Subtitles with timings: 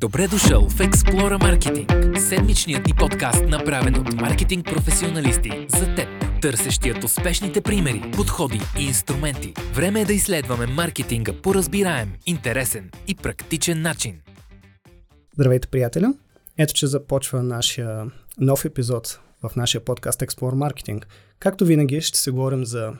[0.00, 6.08] Добре дошъл в Explora Marketing, седмичният ни подкаст, направен от маркетинг професионалисти за теб,
[6.42, 9.54] търсещият успешните примери, подходи и инструменти.
[9.74, 14.20] Време е да изследваме маркетинга по разбираем, интересен и практичен начин.
[15.34, 16.06] Здравейте, приятели!
[16.58, 18.06] Ето, че започва нашия
[18.40, 21.04] нов епизод в нашия подкаст Explore Marketing.
[21.38, 22.92] Както винаги ще се говорим за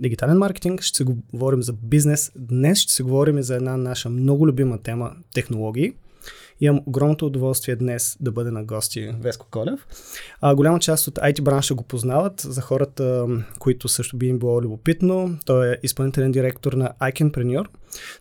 [0.00, 2.32] дигитален маркетинг, ще се говорим за бизнес.
[2.36, 5.92] Днес ще се говорим за една наша много любима тема– технологии–
[6.60, 9.86] Имам огромното удоволствие днес да бъде на гости Веско Колев.
[10.40, 12.40] А, голяма част от IT бранша го познават.
[12.40, 13.26] За хората,
[13.58, 17.66] които също би им било любопитно, той е изпълнителен директор на iCanpreneur.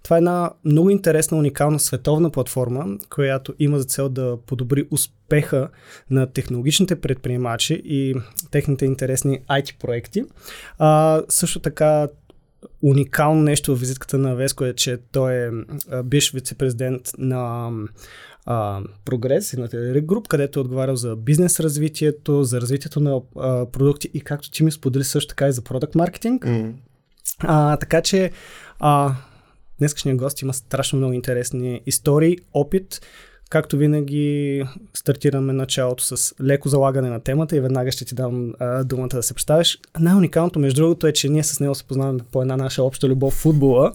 [0.04, 5.70] Това е една много интересна, уникална световна платформа, която има за цел да подобри успеха
[6.10, 8.16] на технологичните предприемачи и
[8.52, 10.24] техните интересни IT проекти.
[10.78, 12.08] А, също така
[12.82, 15.50] уникално нещо в визитката на Веско е, че той е
[16.04, 17.72] биш вице-президент на
[18.46, 23.22] а, Прогрес и на Телерик Груп, където е отговарял за бизнес развитието, за развитието на
[23.36, 26.46] а, продукти и както ти ми сподели също така и за продукт маркетинг.
[26.46, 26.74] Mm.
[27.40, 28.32] А, така че
[28.80, 29.16] а,
[29.80, 33.02] днескашният гост има страшно много интересни истории, опит
[33.50, 38.84] Както винаги, стартираме началото с леко залагане на темата и веднага ще ти дам а,
[38.84, 39.80] думата да се представиш.
[40.00, 43.34] Най-уникалното, между другото, е, че ние с него се познаваме по една наша обща любов
[43.34, 43.94] в футбола.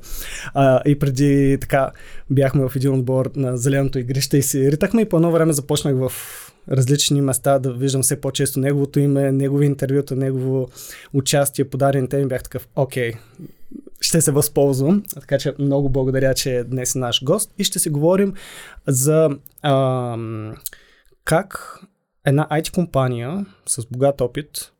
[0.54, 1.90] А, и преди така
[2.30, 5.94] бяхме в един отбор на зеленото игрище и си ритахме и по едно време започнах
[5.94, 6.12] в
[6.70, 10.68] различни места да виждам все по-често неговото име, негови интервюта, негово
[11.12, 12.26] участие по дадени теми.
[12.26, 13.12] Бях такъв, окей,
[14.12, 15.02] ще се възползвам.
[15.14, 18.34] Така че много благодаря, че днес е наш гост и ще си говорим
[18.86, 19.30] за
[19.62, 20.16] а,
[21.24, 21.80] как
[22.26, 24.72] една IT компания с богат опит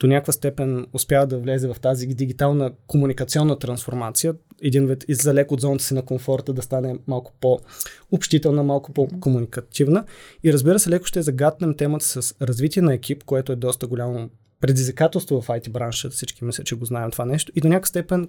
[0.00, 5.60] до някаква степен успява да влезе в тази дигитална комуникационна трансформация, един вид излек от
[5.60, 10.04] зоната си на комфорта да стане малко по-общителна, малко по-комуникативна.
[10.44, 14.30] И разбира се, леко ще загатнем темата с развитие на екип, което е доста голямо
[14.60, 18.28] предизвикателство в IT бранша, всички мисля, че го знаем това нещо, и до някакъв степен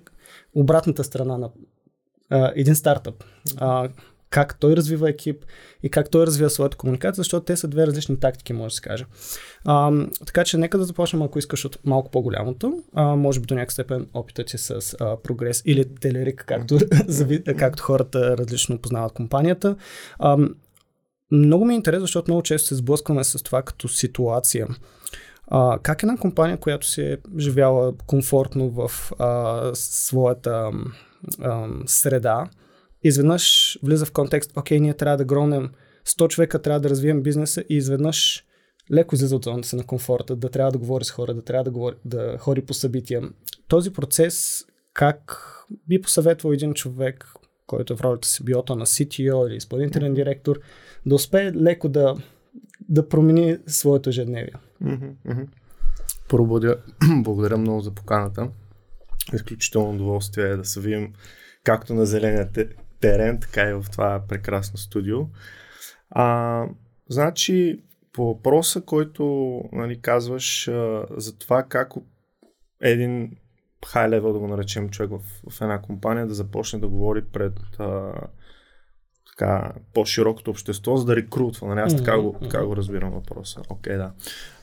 [0.55, 1.49] обратната страна на
[2.29, 3.23] а, един стартъп.
[3.57, 3.89] А,
[4.31, 5.45] как той развива екип
[5.83, 8.81] и как той развива своята комуникация, защото те са две различни тактики, може да се
[8.81, 9.05] каже.
[9.65, 9.91] А,
[10.25, 12.83] така че нека да започнем, ако искаш, от малко по-голямото.
[12.93, 16.79] А, може би до някакъв степен опитът ти с а, прогрес или телерик, както,
[17.57, 19.75] както хората различно познават компанията.
[20.19, 20.37] А,
[21.31, 24.67] много ми е интересно, защото много често се сблъскваме с това като ситуация.
[25.53, 30.71] А, как една компания, която си е живяла комфортно в а, своята
[31.39, 32.49] а, среда,
[33.03, 35.69] изведнъж влиза в контекст, окей, ние трябва да гронем
[36.07, 38.45] 100 човека, трябва да развием бизнеса и изведнъж
[38.91, 41.63] леко излиза от зоната си на комфорта, да трябва да говори с хора, да трябва
[41.63, 43.21] да, говори, да хори по събития.
[43.67, 45.41] Този процес, как
[45.87, 47.33] би посъветвал един човек,
[47.67, 50.59] който е в ролята си било то на CTO или изпълнителен директор,
[51.05, 52.15] да успее леко да,
[52.89, 54.53] да промени своето ежедневие?
[56.29, 56.59] Първо,
[57.23, 58.49] благодаря много за поканата.
[59.33, 61.13] Изключително удоволствие е да се видим
[61.63, 62.49] както на зеления
[62.99, 65.19] терен, така и в това прекрасно студио.
[66.09, 66.65] А,
[67.09, 67.83] значи,
[68.13, 69.23] по въпроса, който
[69.71, 71.93] нали, казваш а, за това как
[72.81, 73.31] един
[73.87, 77.59] хай левел, да го наречем човек в, в една компания, да започне да говори пред
[77.79, 78.13] а,
[79.37, 81.67] така, по-широкото общество, за да рекрутва.
[81.67, 81.79] Нали?
[81.79, 83.61] Аз така, го, така го разбирам въпроса.
[83.69, 84.11] Окей, okay, да.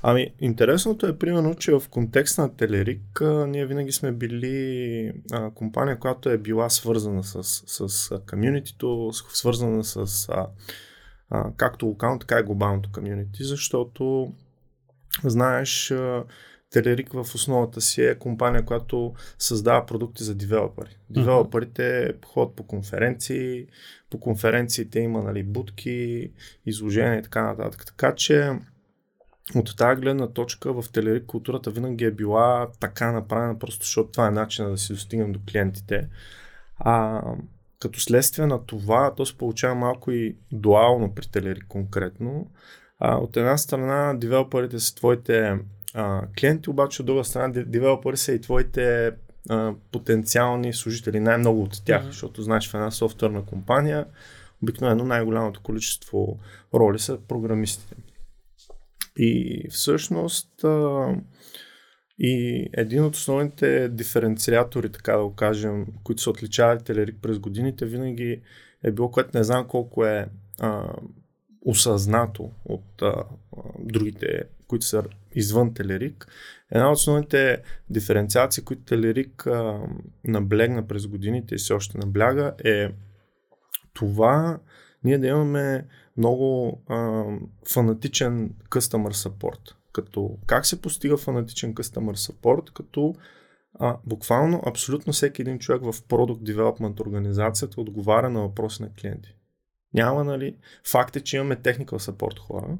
[0.03, 5.51] Ами, интересното е, примерно, че в контекст на Телерик а, ние винаги сме били а,
[5.51, 10.47] компания, която е била свързана с, с комьюнитито, свързана с а,
[11.31, 14.33] а, както локално, така и глобалното комьюнити, защото
[15.25, 16.25] знаеш, а,
[16.71, 20.97] Телерик в основата си е компания, която създава продукти за девелопери.
[21.11, 23.67] Девелоперите ходят по конференции,
[24.11, 26.31] по конференциите има нали, будки,
[26.67, 27.87] изложения и така нататък.
[27.87, 28.53] Така че
[29.55, 34.27] от тази гледна точка в Телерик културата винаги е била така направена, просто защото това
[34.27, 36.09] е начинът да си достигнем до клиентите.
[36.77, 37.23] А,
[37.81, 42.51] като следствие на това, то се получава малко и дуално при Телерик конкретно.
[42.99, 45.59] А, от една страна, девелоперите са твоите
[45.95, 49.13] а, клиенти, обаче от друга страна, девелопери са и твоите
[49.51, 52.07] а, потенциални служители, най-много от тях, mm-hmm.
[52.07, 54.07] защото знаеш в една софтуерна компания
[54.63, 56.39] обикновено най-голямото количество
[56.75, 57.97] роли са програмистите.
[59.17, 61.15] И всъщност а,
[62.19, 67.87] и един от основните диференциатори, така да го кажем, които са отличавали Телерик през годините,
[67.87, 68.43] винаги
[68.85, 70.29] е било, което не знам колко е
[70.61, 70.93] а,
[71.65, 73.25] осъзнато от а,
[73.79, 75.05] другите, които са
[75.35, 76.27] извън Телерик.
[76.71, 79.81] Една от основните диференциации, които Телерик а,
[80.25, 82.89] наблегна през годините и все още набляга е
[83.95, 84.59] това,
[85.05, 85.87] ние да имаме
[86.17, 87.25] много а,
[87.73, 89.75] фанатичен customer support.
[89.93, 92.73] Като как се постига фанатичен customer support?
[92.73, 93.15] Като
[93.75, 99.38] а, буквално абсолютно всеки един човек в Product Development организацията отговаря на въпроси на клиенти.
[99.95, 100.57] Няма, нали,
[100.91, 102.79] факт е, че имаме technical support хора,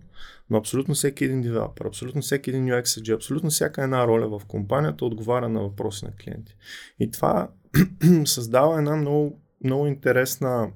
[0.51, 5.05] но абсолютно всеки един девелопер, абсолютно всеки един UX абсолютно всяка една роля в компанията
[5.05, 6.57] отговаря на въпроси на клиенти.
[7.01, 7.49] И това
[8.25, 10.71] създава една много, много интересна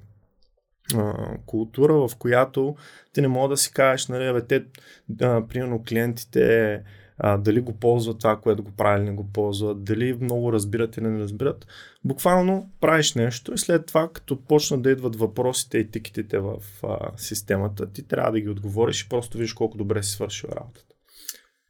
[0.95, 2.75] а, култура, в която
[3.13, 4.65] ти не мога да си кажеш, нали, бе, те,
[5.09, 6.83] да, примерно клиентите
[7.25, 11.07] а, дали го ползват това, което го прави не го ползват, дали много разбират или
[11.07, 11.67] не разбират.
[12.03, 16.97] Буквално правиш нещо и след това, като почнат да идват въпросите и тикетите в а,
[17.17, 20.95] системата, ти трябва да ги отговориш и просто виж колко добре си свършил работата.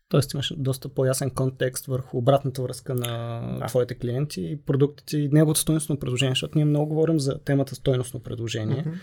[0.09, 3.65] Тоест имаш доста по-ясен контекст върху обратната връзка на да.
[3.65, 8.19] твоите клиенти и продуктите и неговото стойностно предложение, защото ние много говорим за темата стойностно
[8.19, 8.99] предложение mm-hmm.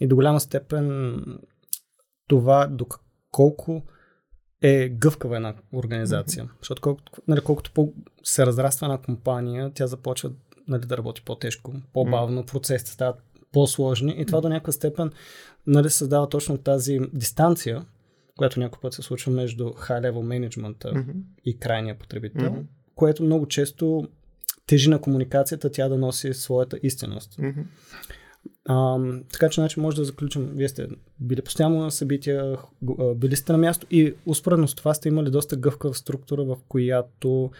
[0.00, 1.20] и до голяма степен
[2.28, 3.82] това доколко
[4.62, 6.44] е гъвкава една организация.
[6.44, 6.58] Mm-hmm.
[6.60, 10.30] Защото колкото, нали, колкото по се разраства една компания, тя започва
[10.68, 12.52] нали, да работи по-тежко, по-бавно, mm-hmm.
[12.52, 13.16] процесите стават
[13.52, 14.42] по-сложни и това mm-hmm.
[14.42, 15.10] до някаква степен
[15.66, 17.86] нали, създава точно тази дистанция,
[18.36, 21.14] която някой път се случва между high-level management mm-hmm.
[21.44, 22.64] и крайния потребител, mm-hmm.
[22.94, 24.08] което много често
[24.66, 27.36] тежи на комуникацията тя да носи своята истинност.
[27.36, 27.64] Mm-hmm.
[28.70, 28.98] А,
[29.32, 30.88] така че, значи, може да заключим, вие сте
[31.20, 32.58] били постоянно на събития,
[33.16, 37.50] били сте на място и успоредно с това сте имали доста гъвкава структура, в която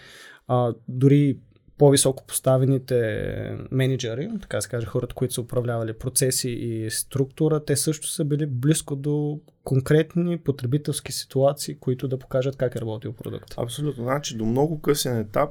[0.49, 1.39] а, дори
[1.79, 8.09] по-високо поставените менеджери, така се каже, хората, които са управлявали процеси и структура, те също
[8.09, 13.55] са били близко до конкретни потребителски ситуации, които да покажат как е работил продукт.
[13.57, 14.05] Абсолютно.
[14.05, 15.51] Значи до много късен етап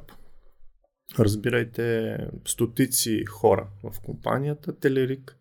[1.19, 5.36] разбирайте стотици хора в компанията Телерик,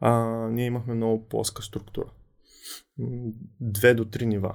[0.00, 0.12] а,
[0.50, 2.10] ние имахме много плоска структура.
[3.60, 4.54] Две до три нива,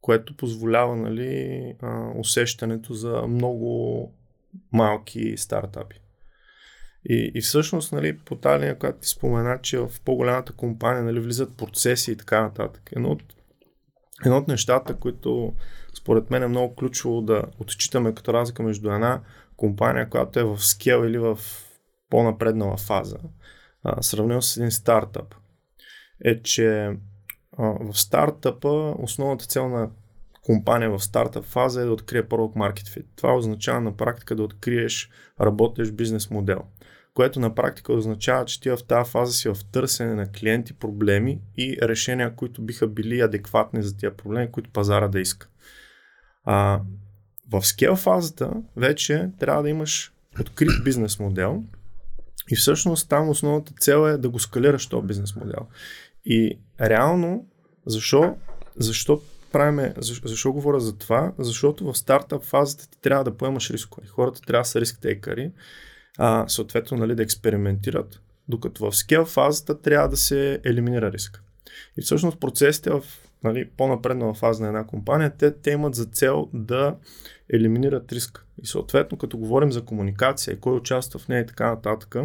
[0.00, 4.12] което позволява нали, а, усещането за много
[4.72, 6.00] малки стартапи.
[7.04, 11.20] И, и всъщност, нали, по тази линия, която ти спомена, че в по-голямата компания нали,
[11.20, 12.90] влизат процеси и така нататък.
[12.96, 13.22] Едно от,
[14.24, 15.54] едно от нещата, които
[15.98, 19.20] според мен е много ключово да отчитаме като разлика между една
[19.56, 21.38] компания, която е в скел или в
[22.10, 23.18] по-напреднала фаза,
[23.84, 25.34] а, сравнено с един стартъп,
[26.24, 26.86] е, че
[27.58, 29.90] а, в стартъпа основната цел на
[30.42, 33.06] компания в стартъп фаза е да открие Product Market Fit.
[33.16, 35.10] Това означава на практика да откриеш
[35.40, 36.62] работещ бизнес модел,
[37.14, 41.40] което на практика означава, че ти в тази фаза си в търсене на клиенти, проблеми
[41.56, 45.48] и решения, които биха били адекватни за тия проблеми, които пазара да иска.
[46.44, 46.80] А,
[47.52, 51.64] в скел фазата вече трябва да имаш открит бизнес модел
[52.50, 55.66] и всъщност там основната цел е да го скалираш този бизнес модел.
[56.24, 57.46] И реално,
[57.86, 58.36] защо,
[58.76, 59.22] защо
[59.52, 61.32] правиме, защо, защо говоря за това?
[61.38, 64.06] Защото в стартъп фазата ти трябва да поемаш рискове.
[64.06, 65.52] Хората трябва да са риск-тейкъри,
[66.18, 71.42] а, съответно нали, да експериментират, докато в скел фазата трябва да се елиминира риск.
[71.98, 73.04] И всъщност процесите в
[73.44, 76.96] нали, по-напреднала фаза на една компания, те, те имат за цел да
[77.52, 78.46] елиминират риск.
[78.62, 82.16] И съответно, като говорим за комуникация и кой участва в нея и така нататък,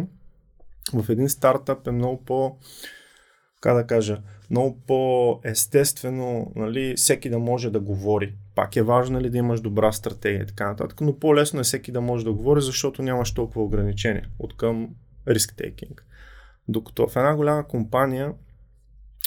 [0.94, 2.56] в един стартъп е много по,
[3.60, 8.34] как да кажа, много по-естествено, нали, всеки да може да говори.
[8.54, 11.62] Пак е важно ли нали, да имаш добра стратегия и така нататък, но по-лесно е
[11.62, 14.88] всеки да може да говори, защото нямаш толкова ограничения от към
[15.28, 16.04] риск-тейкинг.
[16.68, 18.32] Докато в една голяма компания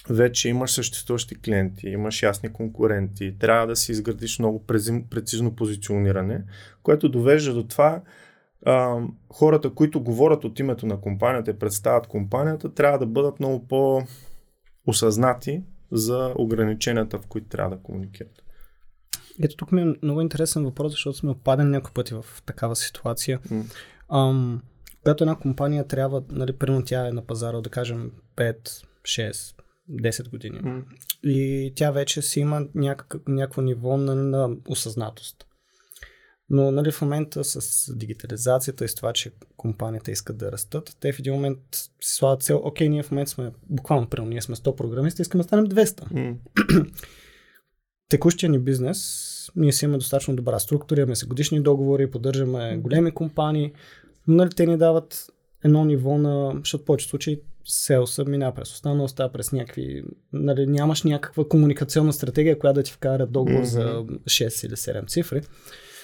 [0.09, 4.65] вече имаш съществуващи клиенти, имаш ясни конкуренти, трябва да си изградиш много
[5.09, 6.43] прецизно позициониране,
[6.83, 8.01] което довежда до това
[8.65, 9.01] а,
[9.33, 15.63] хората, които говорят от името на компанията и представят компанията, трябва да бъдат много по-осъзнати
[15.91, 18.43] за ограниченията, в които трябва да комуникират.
[19.43, 23.39] Ето тук ми е много интересен въпрос, защото сме опадали няколко пъти в такава ситуация.
[23.39, 23.63] Mm.
[24.13, 24.61] Ам,
[25.03, 29.56] когато една компания трябва, нали, примерно тя е на пазара, да кажем 5, 6,
[29.91, 30.59] 10 години.
[30.59, 30.83] Mm.
[31.23, 32.67] И тя вече си има
[33.27, 35.47] някакво ниво на, на осъзнатост.
[36.49, 41.13] Но нали, в момента с дигитализацията и с това, че компанията искат да растат, те
[41.13, 41.59] в един момент
[42.01, 45.43] си слагат цел, окей, ние в момента сме, буквално, примерно, ние сме 100 програмисти, искаме
[45.43, 46.11] да станем 200.
[46.11, 46.37] Mm.
[48.09, 53.11] Текущия ни бизнес, ние си имаме достатъчно добра структура, имаме се годишни договори, поддържаме големи
[53.11, 53.73] компании,
[54.27, 55.27] но нали, те ни дават
[55.63, 60.03] едно ниво на, защото в повечето случаи селса минава през останалостта, през някакви...
[60.33, 63.63] Нали, нямаш някаква комуникационна стратегия, която да ти вкара договор mm-hmm.
[63.63, 65.41] за 6 или 7 цифри.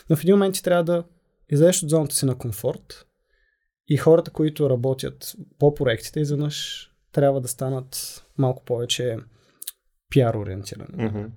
[0.10, 1.04] Но в един момент ти трябва да
[1.50, 3.06] излезеш от зоната си на комфорт
[3.88, 9.18] и хората, които работят по проектите, изведнъж трябва да станат малко повече
[10.14, 10.90] пиар ориентирани.
[10.98, 11.28] Mm-hmm.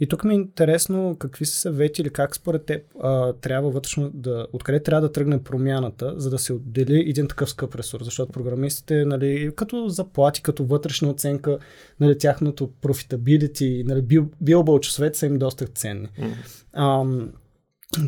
[0.00, 4.10] И тук ми е интересно какви са съвети или как според теб а, трябва вътрешно
[4.14, 8.32] да, откъде трябва да тръгне промяната, за да се отдели един такъв скъп ресурс, защото
[8.32, 11.58] програмистите, нали, като заплати, като вътрешна оценка,
[12.00, 16.08] нали, тяхното профитабилити, нали, бил, билбъл часовете са им доста ценни.
[16.08, 16.64] Mm-hmm.
[16.72, 17.04] А,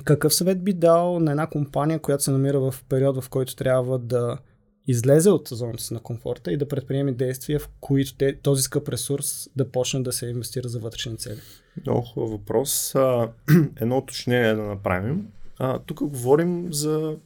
[0.05, 3.99] какъв съвет би дал на една компания, която се намира в период, в който трябва
[3.99, 4.39] да
[4.87, 8.89] излезе от зоната си на комфорта и да предприеме действия, в които те, този скъп
[8.89, 11.41] ресурс да почне да се инвестира за вътрешни цели?
[11.87, 12.95] Много хубав въпрос.
[12.95, 13.33] А,
[13.81, 15.29] едно уточнение да направим.
[15.59, 17.17] А, тук говорим за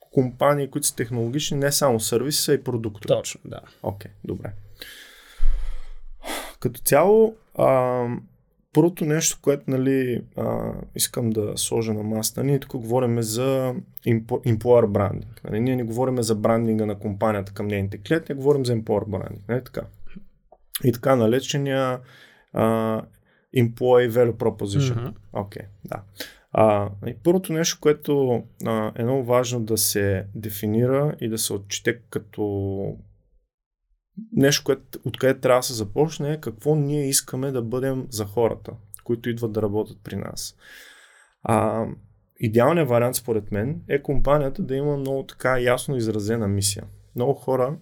[0.00, 3.08] компании, които са технологични, не само сервиси, а и продукти.
[3.08, 3.60] Точно, да.
[3.82, 4.52] Окей, okay, добре.
[6.60, 8.06] Като цяло, а,
[8.74, 13.74] Първото нещо, което нали, а, искам да сложа на масата, ние тук говорим за
[14.46, 15.40] employer брандинг.
[15.44, 19.48] Нали, ние не говорим за брандинга на компанията към нейните клиенти, говорим за employer брандинг.
[19.48, 19.82] Нали, така.
[20.84, 22.00] И така налечения
[22.52, 23.02] а,
[23.56, 24.96] employee value proposition.
[24.96, 25.14] Mm-hmm.
[25.32, 26.02] Okay, да.
[26.52, 31.52] А, и първото нещо, което а, е много важно да се дефинира и да се
[31.52, 32.96] отчете като
[34.32, 38.72] нещо, което, откъде трябва да се започне е какво ние искаме да бъдем за хората,
[39.04, 40.56] които идват да работят при нас.
[41.42, 41.86] А,
[42.38, 46.84] идеалният вариант според мен е компанията да има много така ясно изразена мисия.
[47.14, 47.78] Много хора,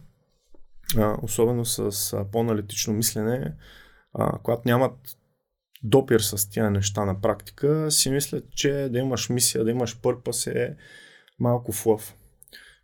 [0.97, 3.55] а, особено с а, по-аналитично мислене,
[4.15, 4.97] а, когато нямат
[5.83, 10.47] допир с тия неща на практика, си мислят, че да имаш мисия, да имаш пърпас
[10.47, 10.77] е
[11.39, 12.15] малко флъв.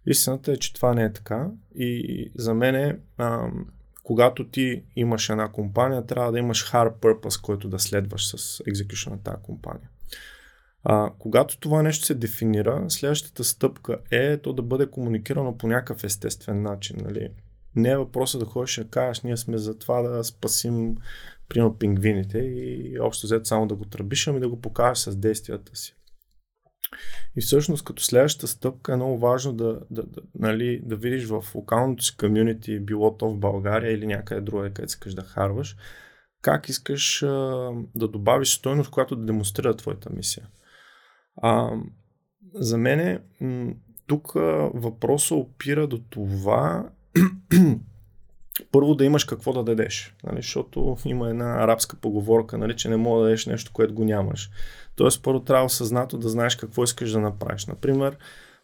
[0.07, 3.51] Истината е, че това не е така и за мен е, а,
[4.03, 9.11] когато ти имаш една компания, трябва да имаш hard purpose, който да следваш с execution
[9.11, 9.89] на тази компания.
[10.85, 16.05] А, когато това нещо се дефинира, следващата стъпка е то да бъде комуникирано по някакъв
[16.05, 16.97] естествен начин.
[17.05, 17.29] Нали?
[17.77, 20.97] Не е въпросът да ходиш да кажеш, ние сме за това да спасим
[21.49, 25.77] примерно пингвините и общо взето само да го тръбиш, ами да го покажеш с действията
[25.77, 25.96] си.
[27.37, 31.45] И всъщност като следващата стъпка е много важно да, да, да, нали, да видиш в
[31.55, 35.77] локалното си комюнити, било то в България или някъде друга, където искаш да харваш,
[36.43, 40.49] как искаш а, да добавиш стойност, която да демонстрира твоята мисия.
[41.43, 41.71] А,
[42.55, 43.23] за мен
[44.07, 44.33] тук
[44.75, 46.91] въпросът опира до това
[48.73, 52.97] първо да имаш какво да дадеш, нали, защото има една арабска поговорка, нали, че не
[52.97, 54.51] мога да дадеш нещо, което го нямаш.
[54.97, 57.67] Тоест, първо трябва съзнато да знаеш какво искаш да направиш.
[57.67, 58.17] Например,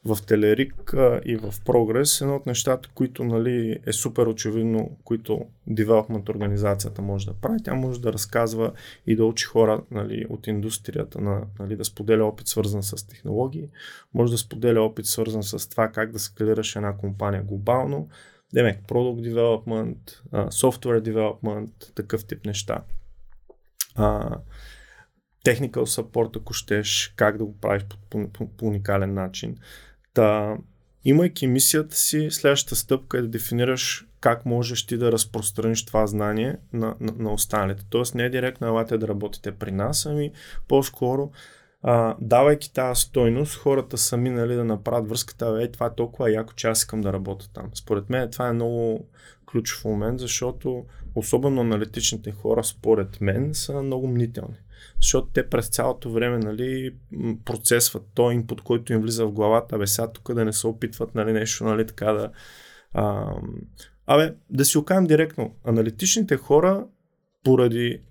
[0.05, 0.95] в Телерик
[1.25, 7.27] и в Прогрес, едно от нещата, които нали, е супер очевидно, които девелопмент организацията може
[7.27, 8.73] да прави, тя може да разказва
[9.07, 13.69] и да учи хора нали, от индустрията, на, нали, да споделя опит свързан с технологии,
[14.15, 18.09] може да споделя опит свързан с това как да скалираш една компания глобално,
[18.55, 19.99] Демек, Product Development,
[20.33, 22.83] Software Development, такъв тип неща.
[23.99, 24.39] Uh,
[25.45, 29.57] technical support, ако щеш, как да го правиш по, по, по, по уникален начин.
[30.15, 30.57] Та,
[31.05, 36.57] имайки мисията си, следващата стъпка е да дефинираш как можеш ти да разпространиш това знание
[36.73, 37.85] на, на, на останалите.
[37.91, 40.33] Тоест не е директно елате да работите при нас, ами
[40.69, 41.31] по-скоро
[41.83, 46.53] а, давайки тази стойност, хората сами нали, да направят връзката, е, това е толкова яко,
[46.53, 47.71] че аз искам да работя там.
[47.75, 49.09] Според мен това е много
[49.47, 50.85] ключов момент, защото
[51.15, 54.57] особено аналитичните хора, според мен, са много мнителни.
[55.01, 56.95] Защото те през цялото време нали,
[57.45, 58.03] процесват.
[58.15, 61.33] То инпут, който им влиза в главата, абе сега тук да не се опитват нали,
[61.33, 62.31] нещо, нали, така да...
[64.07, 66.87] Абе, да си окажем директно, аналитичните хора
[67.45, 68.03] поради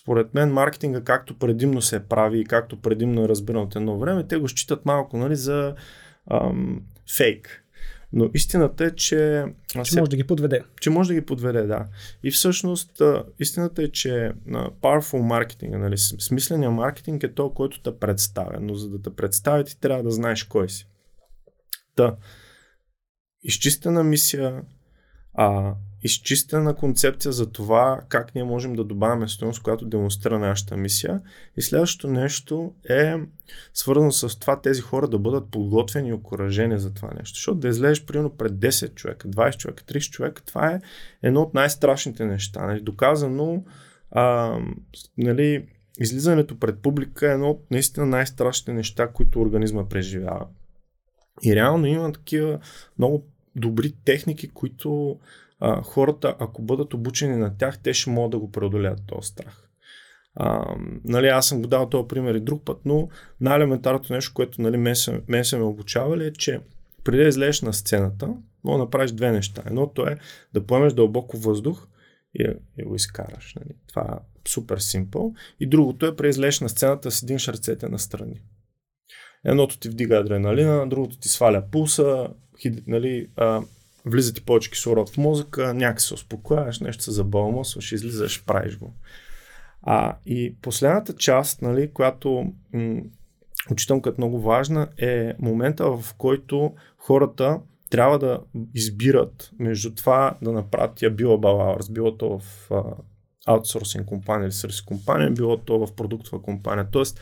[0.00, 4.26] според мен маркетинга както предимно се прави и както предимно е разбиран от едно време,
[4.26, 5.74] те го считат малко нали, за
[6.30, 6.82] ам,
[7.16, 7.64] фейк.
[8.16, 9.44] Но истината е, че...
[9.84, 10.62] Че може да ги подведе.
[10.80, 11.86] Че може да ги подведе, да.
[12.22, 13.02] И всъщност
[13.40, 14.32] истината е, че
[14.80, 18.58] powerful маркетинг, нали, смисления маркетинг е то, който те представя.
[18.60, 20.86] Но за да те представи, ти трябва да знаеш кой си.
[21.96, 22.16] Та,
[23.42, 24.62] изчистена мисия,
[25.34, 25.74] а,
[26.04, 31.20] изчистена концепция за това как ние можем да добавяме стоеност, която демонстрира нашата мисия.
[31.56, 33.14] И следващото нещо е
[33.74, 37.36] свързано с това тези хора да бъдат подготвени и окоръжени за това нещо.
[37.36, 40.80] Защото да излезеш примерно пред 10 човека, 20 човека, 30 човека, това е
[41.22, 42.66] едно от най-страшните неща.
[42.66, 42.80] Нали?
[42.80, 43.64] Доказано,
[44.10, 44.58] а,
[45.18, 45.66] нали,
[46.00, 50.46] излизането пред публика е едно от наистина най-страшните неща, които организма преживява.
[51.42, 52.58] И реално има такива
[52.98, 55.18] много добри техники, които
[55.60, 59.68] а, хората, ако бъдат обучени на тях, те ще могат да го преодолеят този страх.
[60.34, 63.08] А, нали, аз съм го дал този пример и друг път, но
[63.40, 66.60] най-елементарното нещо, което нали, мен, са, ме обучавали е, че
[67.04, 68.34] преди да излезеш на сцената,
[68.64, 69.62] мога да направиш две неща.
[69.66, 70.18] Едното е
[70.54, 71.86] да поемеш дълбоко въздух
[72.34, 72.46] и,
[72.78, 73.54] и го изкараш.
[73.60, 73.74] Нали?
[73.88, 75.34] Това е супер симпъл.
[75.60, 78.40] И другото е преди излезеш на сцената с един ръцете на страни.
[79.44, 82.28] Едното ти вдига адреналина, другото ти сваля пулса,
[82.86, 83.62] нали, а,
[84.06, 88.94] влиза ти повече кислород в мозъка, някак се успокояваш, нещо се забалмосваш, излизаш, правиш го.
[89.82, 93.00] А, и последната част, нали, която м-
[93.70, 98.40] учитам като много важна, е момента, в който хората трябва да
[98.74, 102.82] избират между това да направят тия била балауърс, било то в а,
[103.46, 106.88] аутсорсинг компания или сервис компания, било то в продуктова компания.
[106.90, 107.20] Тоест,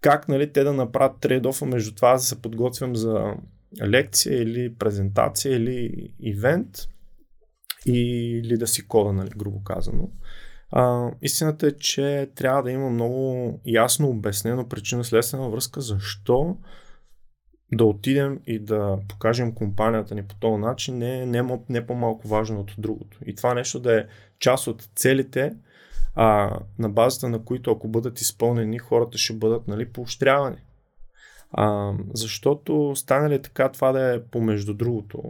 [0.00, 3.34] как нали, те да направят трейдофа между това да се подготвям за
[3.82, 6.68] лекция или презентация или ивент
[7.86, 10.10] или да си кода, нали, грубо казано.
[10.70, 16.56] А, истината е, че трябва да има много ясно обяснено причина-следствена връзка защо
[17.72, 22.28] да отидем и да покажем компанията ни по този начин не е не, не по-малко
[22.28, 23.18] важно от другото.
[23.26, 24.04] И това нещо да е
[24.38, 25.56] част от целите,
[26.14, 30.56] а, на базата на които ако бъдат изпълнени, хората ще бъдат нали, поощрявани.
[31.50, 35.22] А, защото стане ли така това да е помежду другото,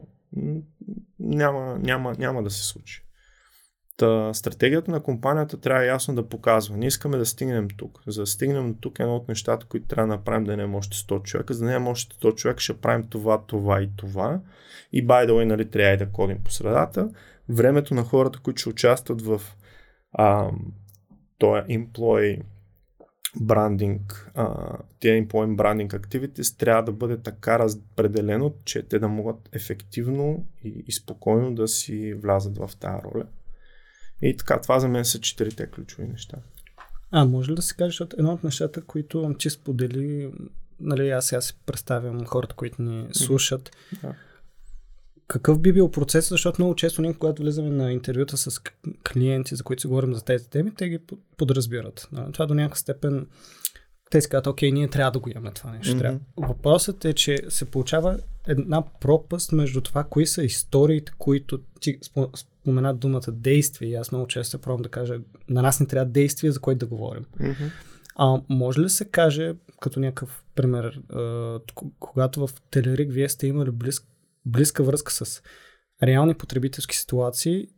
[1.20, 3.04] няма, няма, няма да се случи.
[3.96, 6.76] Та, стратегията на компанията трябва ясно да показва.
[6.76, 8.02] Ние искаме да стигнем тук.
[8.06, 10.66] За да стигнем тук е едно от нещата, които трябва да направим да не е
[10.66, 11.54] още 100 човека.
[11.54, 14.40] За да не е още 100 човека ще правим това, това и това.
[14.92, 17.10] И by the way, нали, трябва и да кодим по средата.
[17.48, 19.42] Времето на хората, които ще участват в
[20.12, 20.50] а,
[21.38, 22.42] този employee
[23.40, 24.30] брандинг,
[25.00, 30.84] тия employee branding activities трябва да бъде така разпределено, че те да могат ефективно и,
[30.86, 33.26] и спокойно да си влязат в тази роля.
[34.22, 36.36] И така, това за мен са четирите ключови неща.
[37.10, 40.32] А, може ли да се каже, защото едно от нещата, които ти сподели,
[40.80, 44.14] нали, аз сега си представям хората, които ни слушат, да.
[45.28, 48.60] Какъв би бил процес, защото много често ние, когато влизаме на интервюта с
[49.12, 50.98] клиенти, за които си говорим за тези теми, те ги
[51.36, 52.08] подразбират.
[52.32, 53.26] Това до някаква степен
[54.10, 55.96] те си казват, окей, ние трябва да го имаме това нещо.
[55.96, 56.18] Mm-hmm.
[56.36, 61.98] Въпросът е, че се получава една пропаст между това, кои са историите, които ти
[62.36, 63.88] спомена думата действие.
[63.88, 66.78] И аз много често се пробвам да кажа, на нас не трябва действие, за което
[66.78, 67.24] да говорим.
[67.40, 67.70] Mm-hmm.
[68.16, 71.00] А може ли се каже, като някакъв пример,
[71.98, 74.04] когато в Телерик вие сте имали близк,
[74.48, 75.42] близка връзка с
[76.02, 77.68] реални потребителски ситуации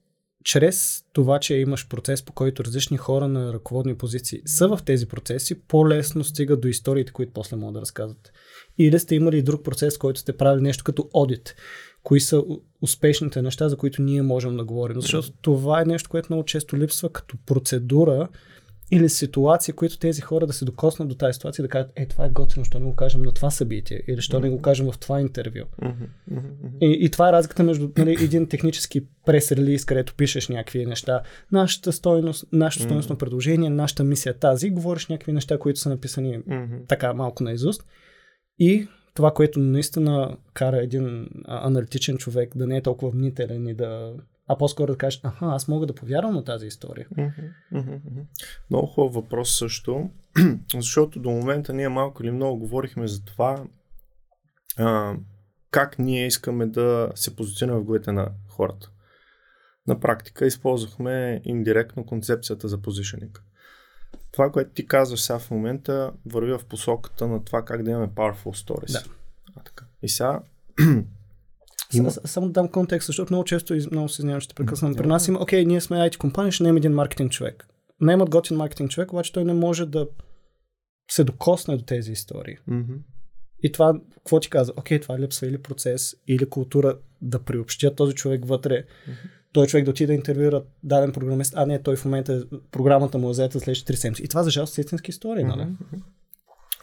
[0.44, 5.08] чрез това, че имаш процес, по който различни хора на ръководни позиции са в тези
[5.08, 8.32] процеси, по-лесно стигат до историите, които после могат да разказват.
[8.78, 11.54] Или сте имали и друг процес, който сте правили нещо като одит.
[12.02, 12.42] Кои са
[12.82, 15.00] успешните неща, за които ние можем да говорим.
[15.00, 18.28] Защото това е нещо, което много често липсва като процедура
[18.90, 22.06] или ситуации, които тези хора да се докоснат до тази ситуация и да кажат, е,
[22.06, 24.42] това е готино, що не го кажем на това събитие или що mm-hmm.
[24.42, 25.64] не го кажем в това интервю.
[25.82, 26.78] Mm-hmm.
[26.80, 31.22] И, и това е разликата между нали, един технически прес-релиз, където пишеш някакви неща.
[31.52, 36.42] Нашата стойност, нашето стойностно предложение, нашата мисия е тази, говориш някакви неща, които са написани
[36.88, 37.84] така малко на изуст.
[38.58, 44.12] И това, което наистина кара един аналитичен човек да не е толкова мнителен и да
[44.52, 47.06] а по-скоро да кажеш, аха, аз мога да повярвам на тази история.
[48.70, 50.10] Много хубав въпрос също,
[50.74, 53.64] защото до момента ние малко или много говорихме за това
[54.76, 55.14] а,
[55.70, 58.90] как ние искаме да се позиционираме в главите на хората.
[59.86, 63.42] На практика използвахме индиректно концепцията за позишенинг.
[64.32, 68.08] Това, което ти казваш сега в момента, върви в посоката на това как да имаме
[68.08, 68.92] powerful stories.
[68.92, 69.02] Да.
[69.56, 69.84] А, така.
[70.02, 70.40] И сега
[71.94, 72.10] има...
[72.10, 74.94] Само да дам контекст, защото много често много се знам, ще прекъсвам.
[74.94, 77.66] При нас има, окей, ние сме IT компания, ще имаме един маркетинг човек.
[78.00, 80.08] Наймат готин маркетинг човек, обаче той не може да
[81.10, 82.56] се докосне до тези истории.
[82.68, 82.98] Mm-hmm.
[83.62, 84.74] И това, какво ти казва?
[84.76, 88.82] Окей, това липсва или процес, или култура да приобщят този човек вътре.
[88.82, 89.12] Mm-hmm.
[89.52, 93.30] Той човек да отиде да интервюира даден програмист, а не той в момента програмата му
[93.30, 94.22] е заета след 3 седмици.
[94.22, 95.66] И това за жалост е истински истории, нали?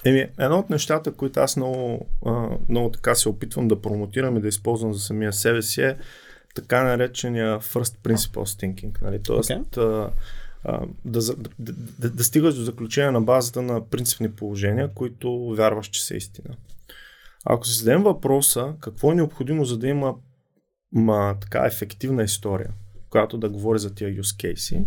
[0.06, 2.08] Еми, едно от нещата, които аз много,
[2.70, 5.98] много така се опитвам да промотирам и да използвам за самия себе си е
[6.56, 9.02] така наречения first principles thinking.
[9.02, 9.24] Нали?
[9.24, 10.12] Тоест, okay.
[10.64, 11.22] а, да,
[11.60, 16.16] да, да, да стигаш до заключение на базата на принципни положения, които вярваш, че са
[16.16, 16.56] истина.
[17.46, 20.16] Ако се зададем въпроса какво е необходимо за да има
[20.92, 22.70] ма, така ефективна история,
[23.10, 24.86] която да говори за тия use case,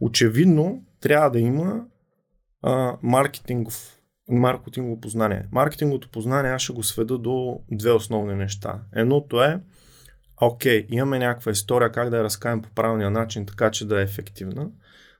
[0.00, 1.84] очевидно трябва да има
[2.62, 3.99] а, маркетингов
[4.30, 5.46] маркетингово познание.
[5.52, 8.80] Маркетинговото познание аз ще го сведа до две основни неща.
[8.94, 9.60] Едното е,
[10.40, 14.04] окей, имаме някаква история, как да я разкажем по правилния начин, така че да е
[14.04, 14.68] ефективна.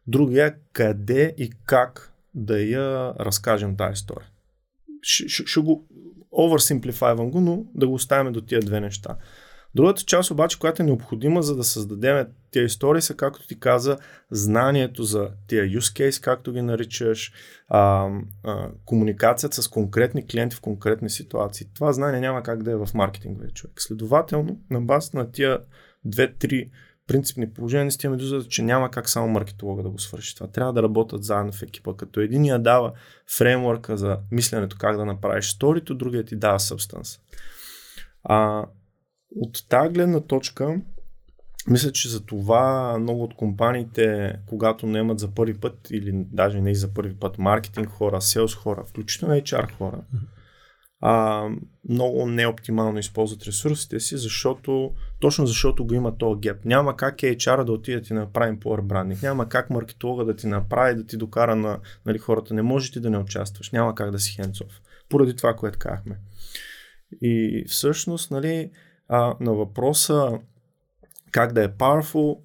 [0.07, 4.29] Другия е къде и как да я разкажем тази история.
[5.03, 5.87] Ш, ш, ш го,
[6.33, 9.17] oversimplifyвам го, но да го оставим до тия две неща.
[9.75, 13.99] Другата част обаче, която е необходима за да създадем тия истории са, както ти каза,
[14.31, 17.33] знанието за тия use case, както ги наричаш,
[17.69, 18.11] а,
[18.45, 21.67] а, комуникацията с конкретни клиенти в конкретни ситуации.
[21.75, 23.81] Това знание няма как да е в маркетинговия човек.
[23.81, 25.59] Следователно, на база на тия
[26.05, 26.71] две-три
[27.07, 30.35] принципни положения, стигаме до че няма как само маркетолога да го свърши.
[30.35, 31.97] Това трябва да работят заедно в екипа.
[31.97, 32.93] Като един я дава
[33.39, 37.21] фреймворка за мисленето как да направиш сторито, другият ти дава substance.
[38.25, 38.67] А,
[39.37, 40.81] от тази гледна точка,
[41.69, 46.61] мисля, че за това много от компаниите, когато не имат за първи път или даже
[46.61, 50.03] не и за първи път маркетинг хора, селс хора, включително HR хора,
[51.01, 51.47] а,
[51.89, 56.65] много неоптимално използват ресурсите си, защото, точно защото го има този геп.
[56.65, 60.47] Няма как HR да отиде да ти направи employer branding, няма как маркетолога да ти
[60.47, 62.55] направи, да ти докара на нали, хората.
[62.55, 64.81] Не можеш ти да не участваш, няма как да си хенцов.
[65.09, 66.19] Поради това, което казахме.
[67.23, 68.71] И всъщност, нали,
[69.11, 70.39] а, на въпроса
[71.31, 72.39] как да е powerful,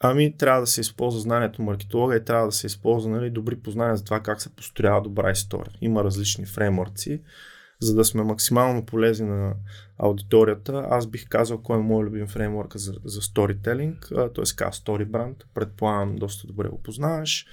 [0.00, 3.96] ами трябва да се използва знанието маркетолога и трябва да се използва нали, добри познания
[3.96, 5.72] за това как се построява добра история.
[5.80, 7.22] Има различни фреймворци,
[7.80, 9.54] за да сме максимално полезни на
[9.98, 10.86] аудиторията.
[10.90, 14.56] Аз бих казал кой е моят любим фреймворк за, за storytelling, т.е.
[14.56, 15.34] ка StoryBrand.
[15.54, 17.46] Предполагам, доста добре го познаваш.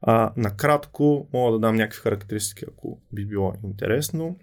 [0.00, 4.36] А, накратко, мога да дам някакви характеристики, ако би било интересно.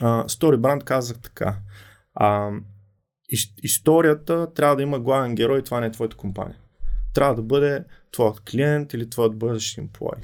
[0.00, 1.56] А, StoryBrand казах така.
[2.16, 2.50] А,
[3.62, 6.58] историята трябва да има главен герой, това не е твоята компания.
[7.14, 10.16] Трябва да бъде твоят клиент или твоят бъдещ емплой.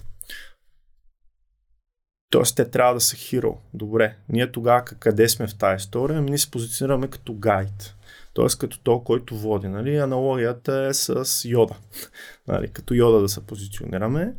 [2.31, 3.59] Тоест, те трябва да са хиро.
[3.75, 6.21] Добре, ние тогава къде сме в тази история?
[6.21, 7.97] Ние се позиционираме като гайд.
[8.35, 9.69] Тоест като то, който води.
[9.69, 9.97] Нали?
[9.97, 11.75] Аналогията е с Йода.
[12.49, 12.69] нали?
[12.69, 14.35] Като Йода да се позиционираме.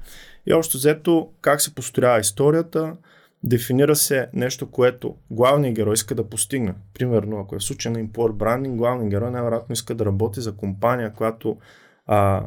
[0.45, 2.95] И още взето как се построява историята,
[3.45, 6.73] Дефинира се нещо, което главният герой иска да постигне.
[6.93, 10.55] Примерно, ако е в случай на импорт брандинг, главният герой най-вероятно иска да работи за
[10.55, 11.57] компания, която
[12.05, 12.45] а,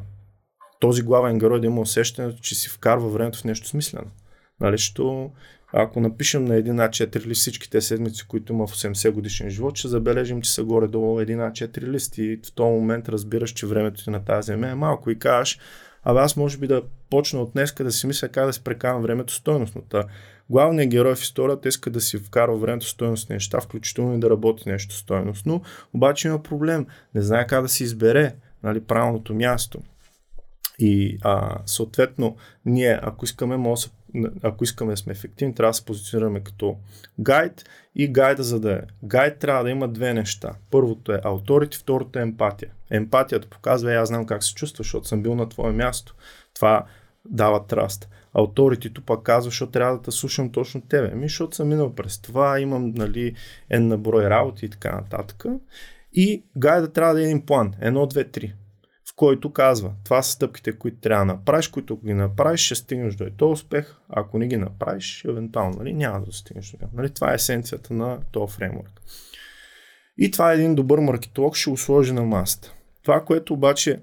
[0.80, 4.11] този главен герой да има усещането, че си вкарва времето в нещо смислено.
[4.61, 5.30] Нали, що,
[5.72, 9.88] ако напишем на един А4 лист всичките седмици, които има в 80 годишен живот, ще
[9.88, 14.11] забележим, че са горе-долу един А4 лист и в този момент разбираш, че времето ти
[14.11, 15.59] на тази земя е малко и кажеш,
[16.09, 19.03] Абе аз може би да почна от днеска да си мисля как да се прекарам
[19.03, 20.05] времето стойностната.
[20.51, 24.69] Главният герой в историята иска да си вкарва времето стойностни неща, включително и да работи
[24.69, 25.62] нещо стойностно,
[25.95, 26.87] обаче има проблем.
[27.14, 29.83] Не знае как да си избере нали, правилното място.
[30.79, 33.87] И а, съответно, ние, ако искаме, може,
[34.42, 36.77] ако искаме да сме ефективни, трябва да се позиционираме като
[37.19, 37.64] гайд
[37.95, 38.81] и гайда за да е.
[39.03, 40.55] Гайд трябва да има две неща.
[40.71, 42.71] Първото е авторите, второто е емпатия.
[42.90, 46.14] Емпатията показва, аз знам как се чувства, защото съм бил на твое място.
[46.57, 46.85] Това
[47.25, 48.09] дава траст.
[48.35, 51.14] Авторитето пък казва, защото трябва да те слушам точно тебе.
[51.14, 53.35] Ми, защото съм минал през това, имам нали,
[53.71, 55.45] една на брой работи и така нататък.
[56.12, 57.75] И гайда трябва да е един план.
[57.81, 58.55] Едно, две, три
[59.16, 63.31] който казва, това са стъпките, които трябва да направиш, които ги направиш, ще стигнеш до
[63.37, 67.35] този успех, ако не ги направиш, евентуално нали, няма да стигнеш до нали, Това е
[67.35, 69.01] есенцията на този фреймворк.
[70.19, 72.73] И това е един добър маркетолог, ще го сложи на масата.
[73.03, 74.01] Това, което обаче в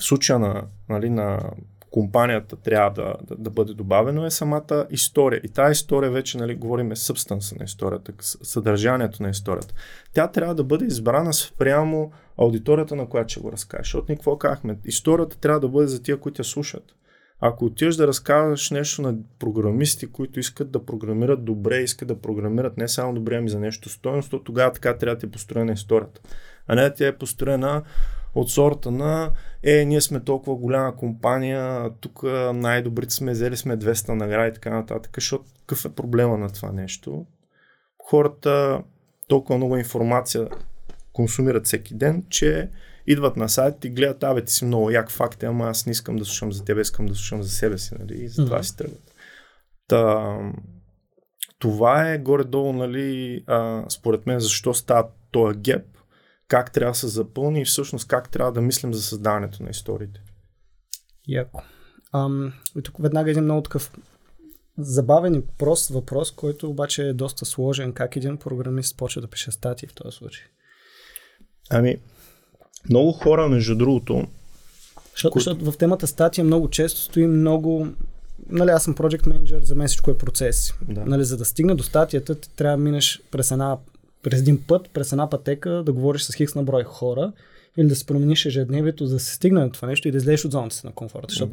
[0.00, 1.50] случая на, нали, на
[1.90, 5.40] компанията трябва да, да, да бъде добавено е самата история.
[5.44, 9.74] И тази история вече, нали, говорим е събстанса на историята, съдържанието на историята.
[10.12, 13.86] Тя трябва да бъде избрана спрямо аудиторията, на която ще го разкажеш.
[13.86, 14.78] Защото ние какво казахме?
[14.84, 16.84] Историята трябва да бъде за тия, които я слушат.
[17.40, 22.76] Ако отидеш да разказваш нещо на програмисти, които искат да програмират добре, искат да програмират
[22.76, 25.72] не само добре, ами за нещо стойност, то тогава така трябва да ти е построена
[25.72, 26.20] историята.
[26.66, 27.82] А не да ти е построена
[28.34, 29.30] от сорта на
[29.62, 32.22] е, ние сме толкова голяма компания, тук
[32.54, 36.72] най-добрите сме, взели сме 200 награди и така нататък, защото какъв е проблема на това
[36.72, 37.26] нещо?
[38.04, 38.82] Хората
[39.28, 40.48] толкова много информация
[41.12, 42.70] консумират всеки ден, че
[43.06, 46.16] идват на сайт и гледат, абе ти си много як факт, ама аз не искам
[46.16, 48.22] да слушам за тебе, искам да слушам за себе си, нали?
[48.22, 48.62] И затова mm-hmm.
[48.62, 49.14] си тръгват.
[49.88, 50.36] Та,
[51.58, 55.86] това е горе-долу, нали, а, според мен, защо става този геп,
[56.50, 60.20] как трябва да се запълни и всъщност как трябва да мислим за създаването на историите.
[61.28, 61.62] Яко.
[62.14, 63.92] Ам, и тук веднага един много такъв
[64.78, 67.92] забавен и прост въпрос, който обаче е доста сложен.
[67.92, 70.44] Как един програмист почва да пише статии в този случай?
[71.70, 71.96] Ами,
[72.90, 74.26] много хора, между другото.
[75.10, 75.44] Защото, които...
[75.44, 77.88] защото в темата статия много често стои много.
[78.48, 80.74] Нали, аз съм project manager, за мен всичко е процес.
[80.82, 81.04] Да.
[81.06, 83.78] Нали, за да стигне до статията, ти трябва да минеш през, една,
[84.22, 87.32] през един път, през една пътека, да говориш с хикс на брой хора
[87.76, 90.44] или да се промениш ежедневието, за да се стигне на това нещо и да излезеш
[90.44, 91.26] от зоната си на комфорта.
[91.28, 91.52] Защото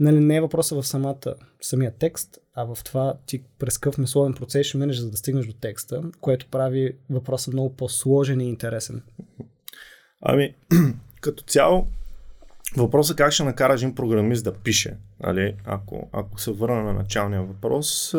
[0.00, 4.34] нали, не е въпроса в самата, самия текст, а в това ти през какъв мисловен
[4.34, 9.02] процес ще минеш, за да стигнеш до текста, което прави въпроса много по-сложен и интересен.
[10.20, 10.54] Ами,
[11.20, 11.86] като цяло,
[12.76, 14.96] въпросът как ще накараш един програмист да пише.
[15.20, 15.54] Нали?
[15.64, 18.14] Ако, ако се върна на началния въпрос,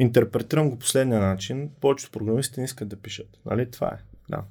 [0.00, 1.70] интерпретирам го последния начин.
[1.80, 3.28] Повечето програмисти не искат да пишат.
[3.46, 3.70] Нали?
[3.70, 3.98] Това е.
[4.30, 4.42] Да.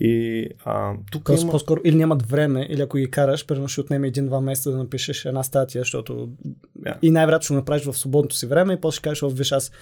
[0.00, 1.52] И а, тук Тоест, има...
[1.52, 5.24] по-скоро или нямат време, или ако ги караш, примерно ще отнеме един-два месеца да напишеш
[5.24, 6.28] една статия, защото
[6.78, 6.98] Yeah.
[7.02, 9.72] и най-вероятно ще го направиш в свободното си време и после ще кажеш, виж аз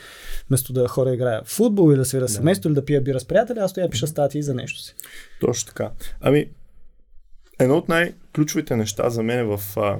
[0.48, 3.24] вместо да хора играя в футбол или да свира семейство или да пия бира с
[3.24, 4.94] приятели, аз стоя пиша статии за нещо си.
[5.40, 5.90] Точно така.
[6.20, 6.50] Ами,
[7.58, 9.98] едно от най-ключовите неща за мен е в а,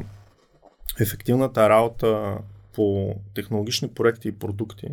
[1.00, 2.38] ефективната работа
[2.76, 4.88] по технологични проекти и продукти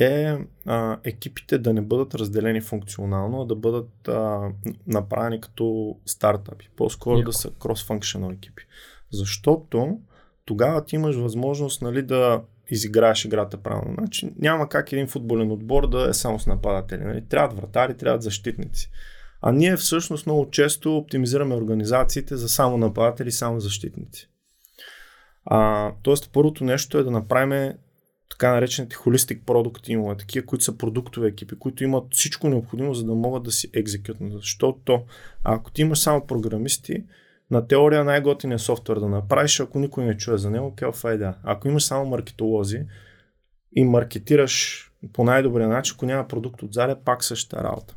[0.00, 0.36] е
[0.66, 4.50] а, екипите да не бъдат разделени функционално, а да бъдат а,
[4.86, 6.68] направени като стартъпи.
[6.76, 7.30] По-скоро Яко.
[7.30, 8.62] да са cross-functional екипи.
[9.12, 9.98] Защото
[10.44, 13.94] тогава ти имаш възможност нали, да изиграеш играта правилно.
[13.98, 17.04] Значи, няма как един футболен отбор да е само с нападатели.
[17.04, 17.24] Нали?
[17.28, 18.90] Трябват вратари, трябват защитници.
[19.40, 24.31] А ние всъщност много често оптимизираме организациите за само нападатели, само защитници.
[25.44, 27.72] А, тоест, първото нещо е да направим
[28.30, 33.04] така наречените холистик продукт тимове, такива, които са продуктови екипи, които имат всичко необходимо, за
[33.04, 34.32] да могат да си екзекютнат.
[34.32, 35.04] Защото
[35.44, 37.04] ако ти имаш само програмисти,
[37.50, 41.34] на теория най-готиният софтуер да направиш, ако никой не чуе за него, каква е да.
[41.42, 42.86] Ако имаш само маркетолози
[43.72, 47.96] и маркетираш по най-добрия начин, ако няма продукт отзаде, пак същата работа.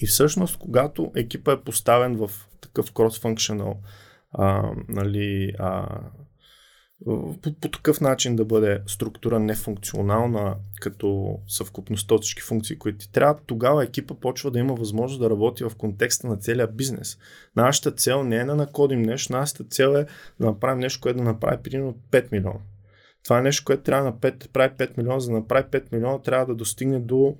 [0.00, 2.30] И всъщност, когато екипа е поставен в
[2.60, 3.76] такъв cross-functional
[4.32, 6.00] а, нали, а,
[7.04, 13.12] по, по такъв начин да бъде структура нефункционална, като съвкупността от всички функции, които ти
[13.12, 17.18] трябва, тогава екипа почва да има възможност да работи в контекста на целия бизнес.
[17.56, 20.06] Нашата цел не е да накодим нещо, нашата цел е
[20.40, 22.60] да направим нещо, което да направи примерно 5 милиона.
[23.24, 26.18] Това е нещо, което трябва да 5, прави 5 милиона, за да направи 5 милиона
[26.18, 27.36] трябва да достигне до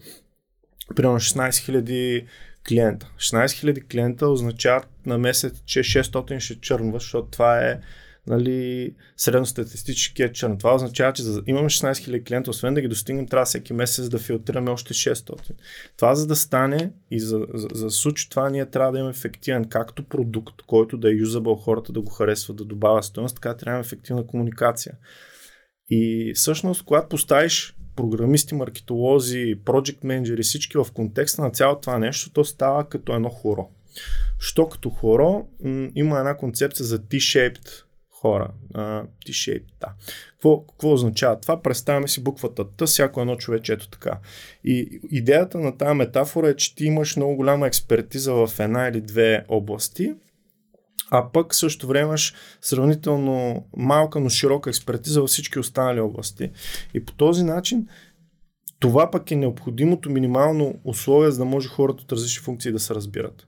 [0.97, 2.27] примерно 16 000
[2.69, 3.13] клиента.
[3.19, 7.81] 16 000 клиента означават на месец, че 600 ще чернва, защото това е
[8.29, 10.59] нали, средностатистически е черно.
[10.59, 14.09] Това означава, че за, имаме 16 000 клиента, освен да ги достигнем, трябва всеки месец
[14.09, 15.51] да филтрираме още 600.
[15.97, 19.65] Това за да стане и за, за, за случи това, ние трябва да имаме ефективен
[19.65, 23.65] както продукт, който да е юзабъл, хората да го харесват, да добавя стоеност, така трябва
[23.65, 24.95] да имаме ефективна комуникация.
[25.91, 32.33] И всъщност, когато поставиш програмисти, маркетолози, project менеджери, всички в контекста на цялото това нещо,
[32.33, 33.69] то става като едно хоро.
[34.39, 37.88] Що като хоро, м- има една концепция за T-shaped
[38.21, 38.51] хора.
[38.75, 39.93] Uh, T-shaped, да.
[40.31, 41.63] Какво, какво означава това?
[41.63, 44.19] Представяме си буквата Т, всяко едно човече ето така.
[44.65, 49.01] И идеята на тази метафора е, че ти имаш много голяма експертиза в една или
[49.01, 50.15] две области,
[51.11, 56.51] а пък също време имаш сравнително малка, но широка експертиза във всички останали области.
[56.95, 57.89] И по този начин
[58.81, 62.95] това пък е необходимото минимално условие, за да може хората от различни функции да се
[62.95, 63.47] разбират.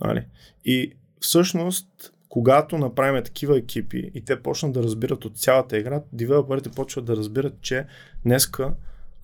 [0.00, 0.26] Нали?
[0.64, 6.70] И всъщност, когато направим такива екипи и те почнат да разбират от цялата игра, девелоперите
[6.70, 7.86] почват да разбират, че
[8.24, 8.74] днеска,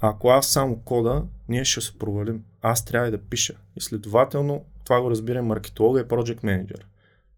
[0.00, 2.44] ако аз само кода, ние ще се провалим.
[2.62, 3.54] Аз трябва да пиша.
[3.76, 6.86] И следователно, това го разбира маркетолога и project менеджер.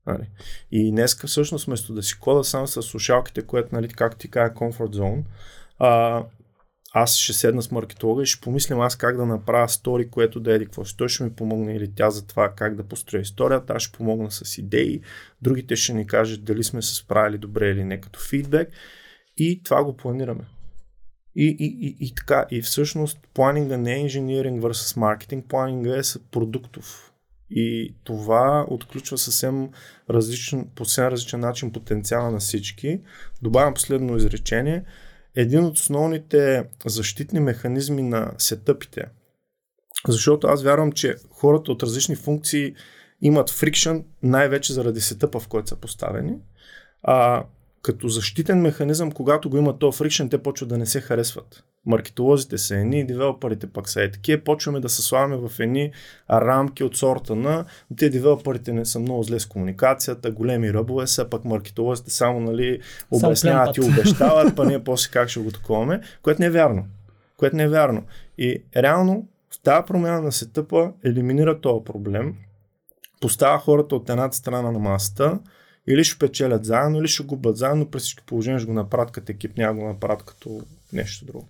[0.06, 0.28] Нали?
[0.70, 4.54] И днеска всъщност вместо да си кода само с слушалките, което, нали, както ти кажа,
[4.54, 5.22] comfort zone,
[5.78, 6.22] а,
[6.94, 10.54] аз ще седна с маркетолога и ще помислям аз как да направя стори, което да
[10.54, 10.94] е какво.
[10.96, 14.30] Той ще ми помогне или тя за това как да построя историята, аз ще помогна
[14.30, 15.00] с идеи,
[15.42, 18.68] другите ще ни кажат дали сме се справили добре или не като фидбек
[19.36, 20.44] и това го планираме.
[21.36, 26.02] И, и, и, и така, и всъщност планинга не е инженеринг versus маркетинг, планинга е
[26.30, 27.12] продуктов.
[27.50, 29.68] И това отключва съвсем
[30.10, 33.00] различен, по съвсем различен начин потенциала на всички.
[33.42, 34.84] Добавям последно изречение.
[35.40, 39.04] Един от основните защитни механизми на сетъпите,
[40.08, 42.74] защото аз вярвам, че хората от различни функции
[43.20, 46.38] имат фрикшън най-вече заради сетъпа, в който са поставени.
[47.02, 47.44] А,
[47.82, 51.64] като защитен механизъм, когато го има то фрикшен, те почват да не се харесват.
[51.86, 55.92] Маркетолозите са едни, девелоперите пък са е такива, почваме да се слагаме в едни
[56.30, 57.64] рамки от сорта на
[57.96, 62.80] те девелоперите не са много зле с комуникацията, големи ръбове са, пък маркетолозите само нали,
[63.10, 66.86] обясняват и обещават, па ние после как ще го таковаме, което не е вярно.
[67.36, 68.04] Което не е вярно.
[68.38, 72.34] И реално в тази промяна на сетъпа елиминира този проблем,
[73.20, 75.38] поставя хората от едната страна на масата,
[75.88, 79.32] или ще печелят заедно, или ще губят заедно, при всички положения ще го направят като
[79.32, 80.60] екип, няма го направят като
[80.92, 81.48] нещо друго.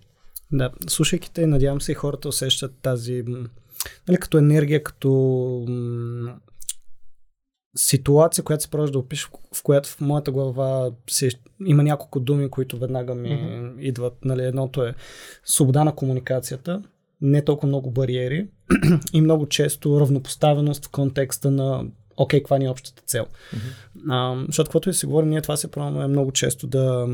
[0.51, 3.23] Да, слушайки те, надявам се и хората усещат тази,
[4.07, 5.11] нали, като енергия, като
[7.77, 11.29] ситуация, която се пробваш да опишеш, в която в моята глава се,
[11.65, 13.79] има няколко думи, които веднага ми mm-hmm.
[13.79, 14.25] идват.
[14.25, 14.93] Нали, едното е
[15.45, 16.81] свобода на комуникацията,
[17.21, 18.47] не толкова много бариери
[19.13, 21.85] и много често равнопоставеност в контекста на
[22.17, 23.25] окей, каква ни е общата цел.
[23.25, 24.03] Mm-hmm.
[24.09, 27.07] А, защото каквото и се говори, ние това се пробваме много често да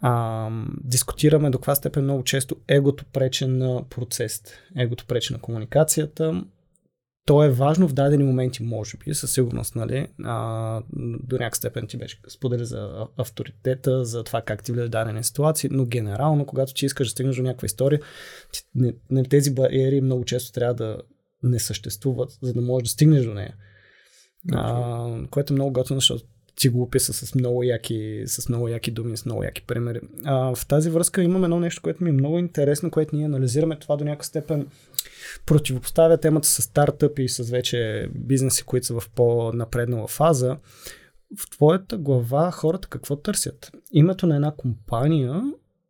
[0.00, 0.48] а,
[0.84, 6.44] дискутираме до каква степен много често егото прече на процесите, егото прече на комуникацията.
[7.26, 10.06] То е важно в дадени моменти, може би, със сигурност, нали?
[10.24, 10.82] А,
[11.22, 15.70] до някакъв степен ти беше сподели за авторитета, за това как ти влияе дадени ситуации,
[15.72, 18.00] но генерално, когато ти искаш да стигнеш до някаква история,
[18.52, 20.98] ти, не, не, тези бариери много често трябва да
[21.42, 23.54] не съществуват, за да можеш да стигнеш до нея.
[24.52, 26.24] А, което е много готино, защото
[26.56, 30.00] ти го описа с много яки, с много яки думи, с много яки примери.
[30.24, 33.78] А, в тази връзка имам едно нещо, което ми е много интересно, което ние анализираме.
[33.78, 34.66] Това до някакъв степен
[35.46, 40.56] противопоставя темата с стартъпи и с вече бизнеси, които са в по-напреднала фаза.
[41.36, 43.72] В твоята глава хората какво търсят?
[43.92, 45.42] Името на една компания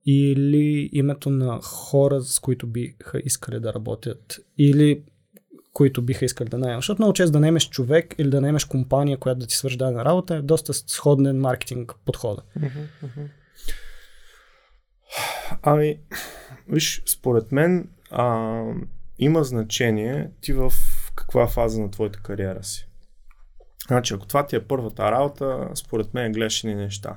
[0.07, 4.41] или името на хора, с които биха искали да работят?
[4.59, 5.03] Или
[5.73, 6.79] които биха искали да наемат.
[6.79, 10.05] Защото много често да наемеш човек или да наемеш компания, която да ти свърши дадена
[10.05, 12.43] работа е доста сходен маркетинг подхода.
[15.63, 15.99] Ами,
[16.69, 18.63] виж, според мен а,
[19.19, 20.73] има значение ти в
[21.15, 22.87] каква фаза на твоята кариера си.
[23.87, 27.17] Значи, ако това ти е първата работа, според мен гледаш ни неща.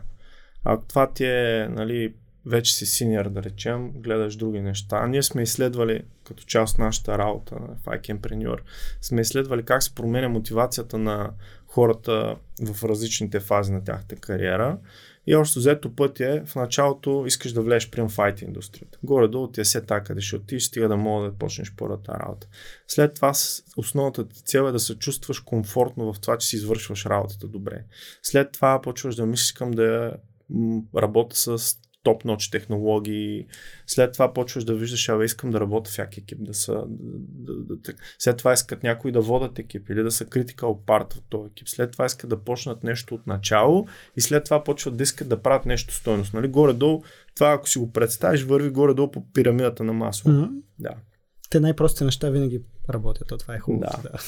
[0.63, 2.13] Ако това ти е нали,
[2.45, 5.07] вече си синьор, да речем, гледаш други неща.
[5.07, 8.57] Ние сме изследвали, като част от нашата работа в iCampreneur,
[9.01, 11.29] сме изследвали как се променя мотивацията на
[11.67, 14.77] хората в различните фази на тяхната кариера.
[15.27, 18.97] И още взето път е, в началото искаш да влезеш при в IT индустрията.
[19.03, 22.47] Горе-долу ти е се така, къде ще отидеш, стига да мога да почнеш първата работа.
[22.87, 23.33] След това
[23.77, 27.83] основната ти цел е да се чувстваш комфортно в това, че си извършваш работата добре.
[28.23, 30.13] След това почваш да мислиш, искам да
[30.95, 33.47] работя с топ-ноч технологии.
[33.87, 37.53] След това почваш да виждаш, абе искам да работя в всяки екип, да са, да,
[37.53, 41.23] да, да, след това искат някои да водят екип или да са critical part от
[41.29, 41.69] този екип.
[41.69, 43.87] След това искат да почнат нещо от начало
[44.17, 46.33] и след това почват да искат да правят нещо стойност.
[46.33, 46.47] Нали?
[46.47, 47.03] Горе-долу,
[47.35, 50.31] това ако си го представиш, върви горе-долу по пирамидата на масло.
[50.31, 50.49] Mm-hmm.
[50.79, 50.93] Да.
[51.49, 53.91] Те най-простите неща винаги работят, а това е хубаво.
[54.03, 54.09] Да.
[54.09, 54.19] да.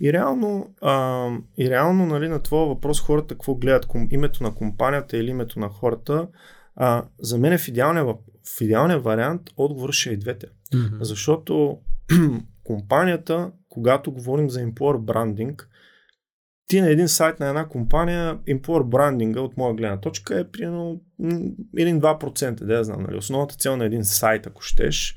[0.00, 5.16] И реално, а, и реално нали, на твоя въпрос хората какво гледат, името на компанията
[5.16, 6.28] или името на хората,
[6.76, 8.16] а, за мен е в идеалния, в
[8.60, 10.46] идеалния вариант отговор ще е и двете.
[10.46, 11.02] Mm-hmm.
[11.02, 11.78] Защото
[12.64, 15.68] компанията, когато говорим за employer брандинг,
[16.66, 21.00] ти на един сайт на една компания, employer брандинга от моя гледна точка е примерно
[21.20, 23.02] 1-2%, да я знам.
[23.02, 23.16] Нали?
[23.16, 25.16] Основната цел на един сайт, ако щеш,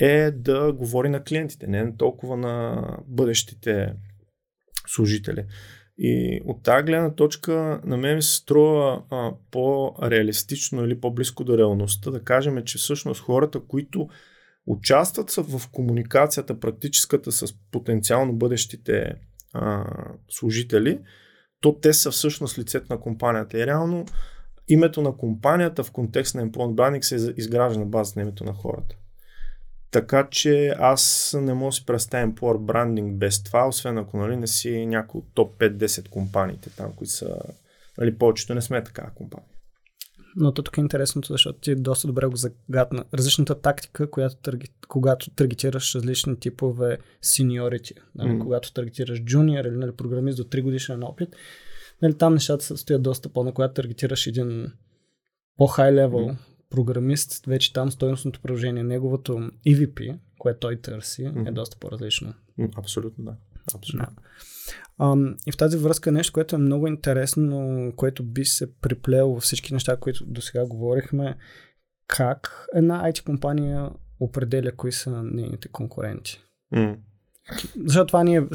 [0.00, 3.94] е да говори на клиентите, не толкова на бъдещите
[4.86, 5.46] служители.
[6.02, 11.58] И от тази гледна точка на мен ми се струва а, по-реалистично или по-близко до
[11.58, 14.08] реалността да кажем, че всъщност хората, които
[14.66, 19.14] участват в комуникацията практическата с потенциално бъдещите
[19.52, 19.84] а,
[20.28, 20.98] служители,
[21.60, 23.58] то те са всъщност лицето на компанията.
[23.58, 24.04] И реално
[24.68, 28.52] името на компанията в контекст на Employment Branding се изгражда на база на името на
[28.52, 28.96] хората.
[29.90, 34.36] Така че аз не мога да си представим по брандинг без това, освен ако нали,
[34.36, 37.36] не си някой от топ 5-10 компаниите там, които са...
[37.98, 39.48] Нали, повечето не сме такава компания.
[40.36, 43.04] Но тук е интересното, защото ти доста добре го загадна.
[43.14, 48.42] Различната тактика, която търги, когато таргетираш различни типове сеньорити, нали, mm.
[48.42, 51.28] когато таргетираш джуниор или нали, програмист до 3 годишен опит,
[52.02, 54.72] нали, там нещата стоят доста по-на когато таргетираш един
[55.56, 56.36] по-хай левел mm
[56.70, 61.48] програмист, вече там стоеностното приложение, неговото EVP, което той търси, mm-hmm.
[61.48, 62.34] е доста по-различно.
[62.76, 63.36] Абсолютно, да.
[63.74, 64.08] Абсолютно.
[64.98, 65.04] Да.
[65.04, 69.42] Um, и в тази връзка нещо, което е много интересно, което би се приплело във
[69.42, 71.36] всички неща, които до сега говорихме,
[72.06, 76.40] как една IT компания определя кои са нейните конкуренти.
[76.74, 76.96] Mm.
[77.84, 78.46] Защото това ни е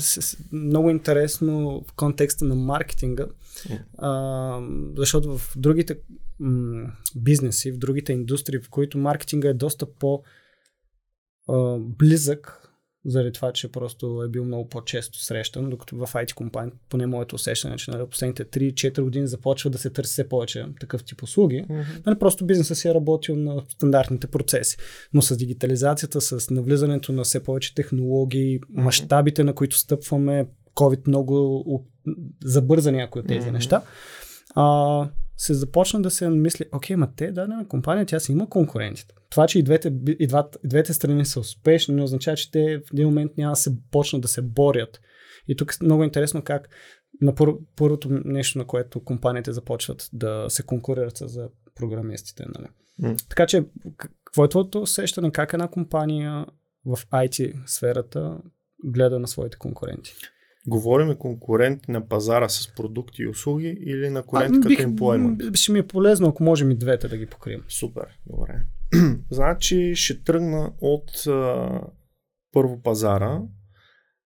[0.51, 3.79] много интересно в контекста на маркетинга, mm.
[3.97, 4.61] а,
[4.97, 5.99] защото в другите
[6.39, 10.23] м- бизнеси, в другите индустрии, в които маркетинга е доста по-
[11.79, 12.61] близък,
[13.05, 17.35] заради това, че просто е бил много по-често срещан, докато в IT компания, поне моето
[17.35, 21.65] усещане, че нали, последните 3-4 години започва да се търси все повече такъв тип услуги.
[21.69, 22.05] Mm-hmm.
[22.05, 24.77] Нали, просто бизнесът си е работил на стандартните процеси.
[25.13, 28.81] Но с дигитализацията, с навлизането на все повече технологии, mm-hmm.
[28.81, 31.85] мащабите, на които стъпваме, COVID много
[32.43, 33.51] забърза някои от тези mm-hmm.
[33.51, 33.81] неща,
[34.55, 39.15] а, се започна да се мисли, окей, ма те, дадена компания, тя си има конкурентите.
[39.29, 42.81] Това, че и двете, и, двата, и двете страни са успешни, не означава, че те
[42.87, 45.01] в един момент няма да се почнат да се борят.
[45.47, 46.69] И тук е много интересно как
[47.21, 52.45] на пър, първото нещо, на което компаниите започват да се конкурират за програмистите.
[52.55, 52.67] Нали?
[52.99, 53.15] М.
[53.29, 53.65] Така че,
[54.25, 55.31] какво е твоето усещане?
[55.31, 56.45] Как една компания
[56.85, 58.37] в IT сферата
[58.83, 60.13] гледа на своите конкуренти?
[60.67, 65.55] Говорим конкурент на пазара с продукти и услуги или на конкурент като бих- employment?
[65.55, 67.63] Ще ми е полезно, ако можем и двете да ги покрием.
[67.69, 68.61] Супер, добре.
[69.31, 71.69] значи ще тръгна от а,
[72.51, 73.41] първо пазара.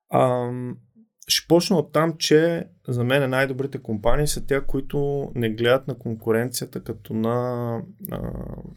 [0.09, 0.51] А,
[1.27, 5.97] ще почна от там, че за мен най-добрите компании са те, които не гледат на
[5.97, 7.77] конкуренцията като на
[8.11, 8.31] а,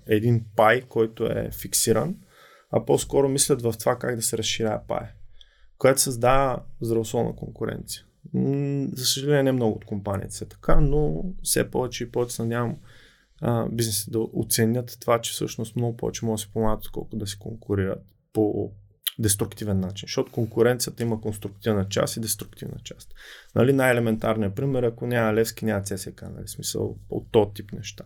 [0.07, 2.17] един пай, който е фиксиран,
[2.71, 5.07] а по-скоро мислят в това как да се разширява пай,
[5.83, 8.05] което създава здравословна конкуренция.
[8.35, 12.43] М, За съжаление не много от компаниите са така, но все повече и повече се
[12.43, 12.77] надявам
[13.71, 17.39] бизнесите да оценят това, че всъщност много повече могат да се помагат, отколкото да се
[17.39, 18.03] конкурират
[18.33, 18.73] по
[19.19, 20.07] деструктивен начин.
[20.07, 23.15] Защото конкуренцията има конструктивна част и деструктивна част.
[23.55, 28.05] Нали, най-елементарният пример, ако няма Левски, няма ЦСК, нали, смисъл от този тип неща.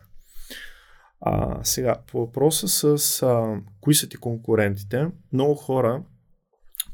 [1.20, 2.68] А, сега, по въпроса
[2.98, 6.02] с а, кои са ти конкурентите, много хора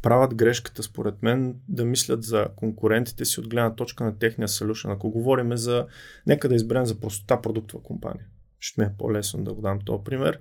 [0.03, 4.93] правят грешката, според мен, да мислят за конкурентите си от гледна точка на техния solution.
[4.93, 5.87] Ако говорим за,
[6.27, 8.27] нека да изберем за простота продуктова компания.
[8.61, 10.39] Ще ми е по-лесно да го дам този пример.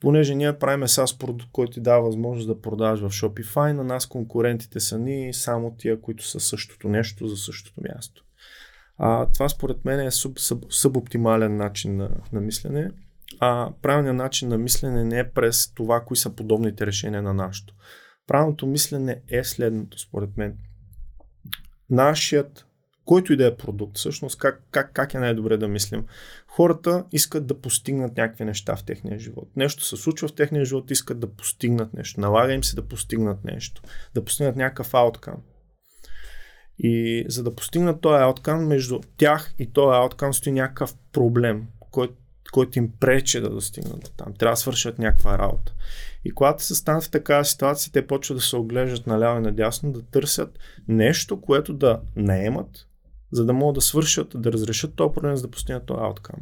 [0.00, 4.06] Понеже ние правим SaaS продукт, който ти дава възможност да продаваш в Shopify, на нас
[4.06, 8.24] конкурентите са ни само тия, които са същото нещо за същото място.
[8.98, 12.90] А, това според мен е суб, суб, субоптимален начин на, на мислене.
[13.40, 17.74] А правилният начин на мислене не е през това, кои са подобните решения на нашето.
[18.30, 20.58] Правилното мислене е следното, според мен.
[21.90, 22.66] Нашият,
[23.04, 26.04] който и да е продукт, всъщност как, как, как е най-добре да мислим.
[26.46, 29.48] Хората искат да постигнат някакви неща в техния живот.
[29.56, 32.20] Нещо се случва в техния живот, искат да постигнат нещо.
[32.20, 33.82] Налага им се да постигнат нещо.
[34.14, 35.36] Да постигнат някакъв ауткам.
[36.78, 42.14] И за да постигнат този ауткам, между тях и този ауткам стои някакъв проблем, който,
[42.52, 44.34] който им пречи да достигнат до там.
[44.34, 45.74] Трябва да свършат някаква работа.
[46.24, 49.92] И когато се станат в такава ситуация, те почват да се оглеждат наляво и надясно,
[49.92, 52.86] да търсят нещо, което да наемат,
[53.32, 56.36] за да могат да свършат, да разрешат този проблем, за да постигнат този ауткам.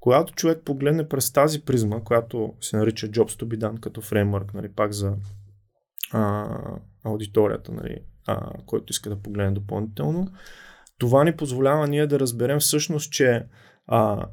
[0.00, 4.54] Когато човек погледне през тази призма, която се нарича Jobs to be done като фреймворк,
[4.54, 5.14] нали, пак за
[6.12, 6.46] а,
[7.04, 10.28] аудиторията, нали, а, който иска да погледне допълнително,
[10.98, 13.46] това ни позволява ние да разберем всъщност, че
[13.86, 14.26] а,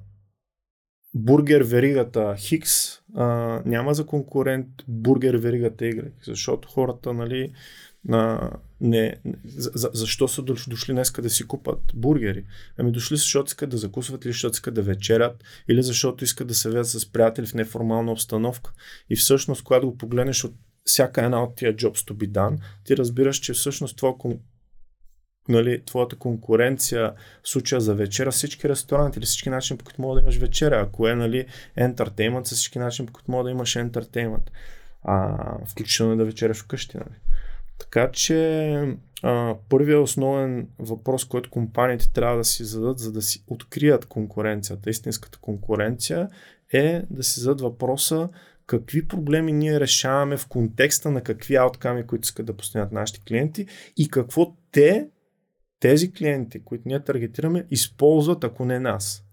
[1.13, 3.25] бургер веригата Хикс а,
[3.65, 7.51] няма за конкурент бургер веригата Y, защото хората, нали,
[8.09, 8.51] а,
[8.81, 12.45] не, за, за, защо са дош- дошли днес да си купат бургери?
[12.77, 16.47] Ами дошли са, защото искат да закусват или защото искат да вечерят, или защото искат
[16.47, 18.73] да се видят с приятели в неформална обстановка.
[19.09, 20.53] И всъщност, когато го погледнеш от
[20.85, 24.17] всяка една от тия jobs to be done, ти разбираш, че всъщност това
[25.49, 27.13] нали, твоята конкуренция
[27.43, 30.81] в случая за вечера, всички ресторанти или всички начини, по които мога да имаш вечеря.
[30.81, 31.45] Ако е нали,
[31.77, 34.49] entertainment, с всички начини, по които мога да имаш entertainment.
[35.03, 36.97] А, включително да вечеряш вкъщи.
[36.97, 37.15] Нали.
[37.79, 38.73] Така че
[39.23, 44.89] а, първият основен въпрос, който компаниите трябва да си зададат, за да си открият конкуренцията,
[44.89, 46.29] истинската конкуренция,
[46.73, 48.29] е да си зададат въпроса
[48.71, 53.65] какви проблеми ние решаваме в контекста на какви аутками, които искат да постигнат нашите клиенти
[53.97, 55.07] и какво те,
[55.81, 59.23] тези клиенти, които ние таргетираме, използват, ако не нас.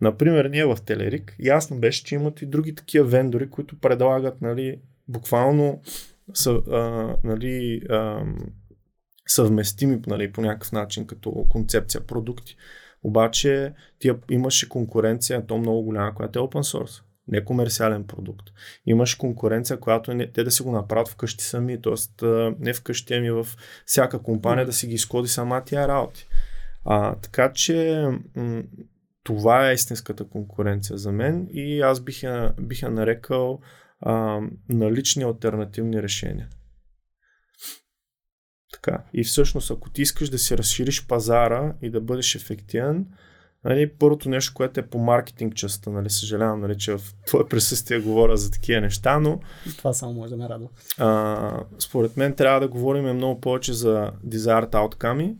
[0.00, 4.80] Например, ние в Телерик, ясно беше, че имат и други такива вендори, които предлагат нали,
[5.08, 5.80] буквално
[6.34, 8.24] са, а, нали, а,
[9.26, 12.56] съвместими нали, по някакъв начин като концепция продукти.
[13.02, 18.48] Обаче тия имаше конкуренция, то много голяма, която е open source не комерциален продукт.
[18.86, 22.26] Имаш конкуренция, която не, те да си го направят вкъщи сами, т.е.
[22.58, 23.46] не вкъщи, ами в
[23.86, 26.28] всяка компания да си ги изкоди сама тия работи.
[26.84, 28.06] А, така че
[28.36, 28.62] м-
[29.24, 33.60] това е истинската конкуренция за мен и аз бих я, бих я нарекал
[34.00, 36.48] а, налични альтернативни решения.
[38.72, 39.04] Така.
[39.12, 43.06] И всъщност, ако ти искаш да си разшириш пазара и да бъдеш ефективен,
[43.64, 47.98] Нали, първото нещо, което е по маркетинг частта, нали, съжалявам, нали, че в твое присъствие
[48.00, 49.40] говоря за такива неща, но
[49.76, 50.68] Това само може да ме радва.
[50.98, 55.34] а, според мен трябва да говорим много повече за desired outcome,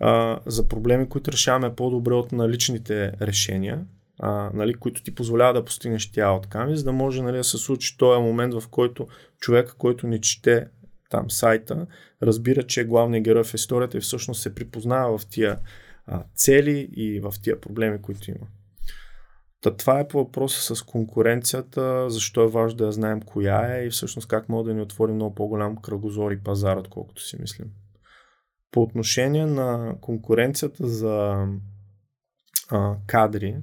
[0.00, 3.84] а, за проблеми, които решаваме по-добре от наличните решения,
[4.20, 7.58] а, нали, които ти позволява да постигнеш тия outcome, за да може нали, да се
[7.58, 9.06] случи този момент, в който
[9.40, 10.66] човек, който ни чете
[11.10, 11.86] там сайта,
[12.22, 15.58] разбира, че главният герой в историята и всъщност се припознава в тия
[16.06, 18.46] а, цели и в тия проблеми, които има.
[19.60, 23.84] Та това е по въпроса с конкуренцията, защо е важно да я знаем коя е
[23.84, 27.70] и всъщност как може да ни отвори много по-голям кръгозор и пазар, отколкото си мислим.
[28.70, 31.46] По отношение на конкуренцията за
[32.70, 33.56] а, кадри,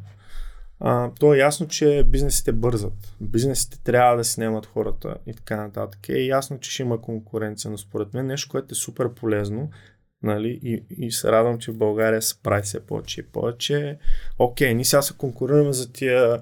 [0.79, 3.15] а, то е ясно, че бизнесите бързат.
[3.21, 6.09] Бизнесите трябва да снимат хората и така нататък.
[6.09, 9.69] Е ясно, че ще има конкуренция, но според мен нещо, което е супер полезно,
[10.24, 13.97] нали, и, и се радвам, че в България се прави все повече и повече.
[14.39, 16.41] Окей, ние сега се конкурираме за тия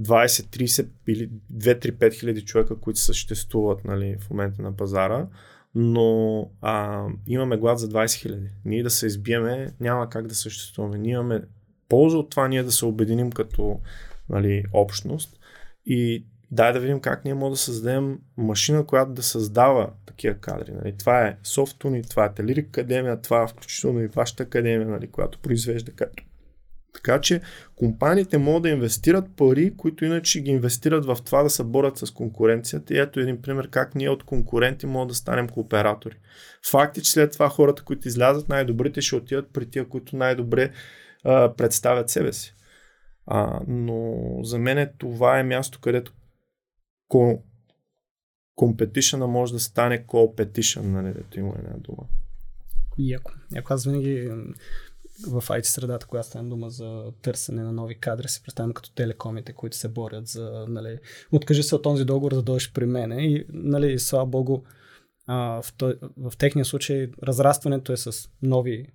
[0.00, 5.26] 20, 30 или 2-3-5 хиляди човека, които съществуват нали, в момента на пазара,
[5.74, 8.48] но а, имаме глад за 20 хиляди.
[8.64, 10.98] Ние да се избиеме, няма как да съществуваме.
[10.98, 11.42] Ние имаме
[11.88, 13.80] полза от това ние да се обединим като
[14.28, 15.38] нали, общност
[15.86, 20.72] и дай да видим как ние можем да създадем машина, която да създава такива кадри.
[20.72, 20.94] Нали.
[20.98, 25.38] Това е Softune, това е Телирик Академия, това е включително и вашата академия, нали, която
[25.38, 26.26] произвежда кадри.
[26.94, 27.40] Така че
[27.76, 32.10] компаниите могат да инвестират пари, които иначе ги инвестират в това да се борят с
[32.10, 32.94] конкуренцията.
[32.94, 36.16] И ето един пример как ние от конкуренти можем да станем кооператори.
[36.70, 40.70] Факт е, че след това хората, които излязат, най-добрите ще отидат при тия, които най-добре
[41.24, 42.54] а, представят себе си.
[43.26, 46.12] А, но за мен това е място, където
[48.56, 52.08] компетишъна може да стане co-petition, нали, да има една дума.
[52.98, 53.32] Яко.
[53.54, 54.30] Яко аз винаги
[55.26, 59.52] в IT средата, когато стане дума за търсене на нови кадри, се представям като телекомите,
[59.52, 60.98] които се борят за, нали,
[61.32, 64.62] откажи се от този договор, да дойдеш при мене и, нали, слава богу,
[65.26, 68.86] а, в, той, в техния случай разрастването е с нови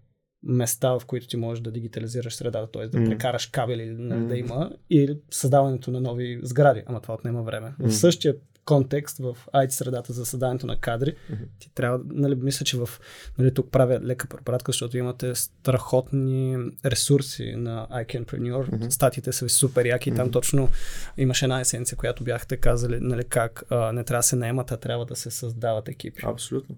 [0.48, 2.88] места, в които ти можеш да дигитализираш средата, т.е.
[2.88, 3.10] да mm.
[3.10, 4.28] прекараш кабели, нали, mm.
[4.28, 7.74] да има, и създаването на нови сгради, ама това отнема време.
[7.80, 7.88] Mm.
[7.88, 8.36] В същия
[8.68, 11.48] контекст в IT средата за създанието на кадри, mm-hmm.
[11.60, 12.90] ти трябва, нали, мисля, че в,
[13.38, 18.90] нали, тук правя лека препаратка, защото имате страхотни ресурси на iCanpreneur, mm-hmm.
[18.90, 20.16] статите са супер яки, mm-hmm.
[20.16, 20.70] там точно
[21.18, 24.78] имаше една есенция, която бяхте казали, нали, как а, не трябва да се наемат, а
[24.78, 26.22] трябва да се създават екипи.
[26.26, 26.76] Абсолютно.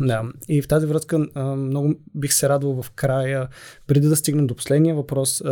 [0.00, 1.18] Да, и в тази връзка
[1.56, 3.48] много бих се радвал в края,
[3.86, 5.42] преди да стигнем до последния въпрос,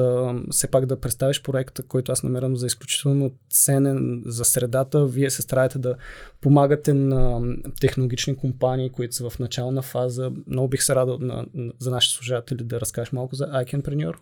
[0.50, 5.06] все пак да представиш проекта, който аз намирам за изключително ценен за средата.
[5.06, 5.96] Вие се стараете да
[6.40, 7.40] помагате на
[7.80, 10.32] технологични компании, които са в начална фаза.
[10.46, 11.46] Много бих се радвал на,
[11.78, 14.14] за нашите служатели да разкажеш малко за iCanpreneur.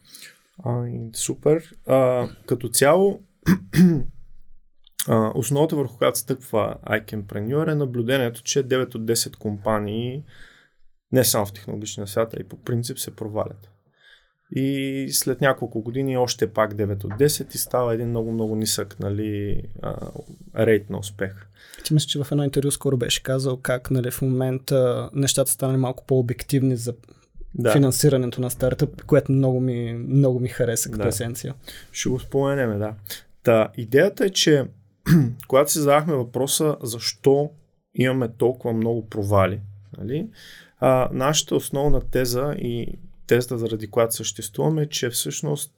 [1.15, 1.75] супер.
[1.87, 3.21] А, като цяло,
[5.09, 10.25] а, основата върху която стъква iCampreneur е наблюдението, че 9 от 10 компании
[11.13, 13.71] не само в технологичния свят, а и по принцип се провалят.
[14.51, 19.63] И след няколко години още пак 9 от 10 и става един много-много нисък нали,
[19.83, 19.97] а,
[20.57, 21.47] рейт на успех.
[21.85, 25.77] Ти мисля, че в едно интервю скоро беше казал как нали, в момента нещата станали
[25.77, 26.95] малко по-обективни за
[27.55, 27.73] да.
[27.73, 31.09] финансирането на стартъп, което много ми, много ми хареса като да.
[31.09, 31.55] есенция.
[31.93, 32.95] Ще го споменем, да.
[33.43, 34.65] Та, идеята е, че
[35.49, 37.51] когато си задахме въпроса защо
[37.95, 39.61] имаме толкова много провали,
[39.99, 40.29] нали,
[40.79, 45.73] а, нашата основна теза и тезата, заради която съществуваме, е, че всъщност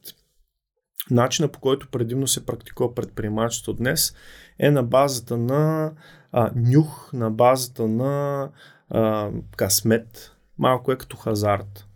[1.11, 4.15] начина по който предимно се практикува предприемачеството днес
[4.59, 5.93] е на базата на
[6.33, 8.51] а, нюх, на базата на
[8.91, 11.87] а, късмет, малко е като хазарт.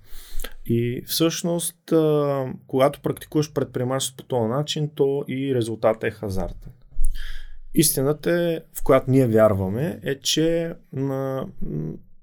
[0.66, 6.72] И всъщност, а, когато практикуваш предприемачество по този начин, то и резултатът е хазартен.
[7.74, 11.46] Истината е, в която ние вярваме, е, че на,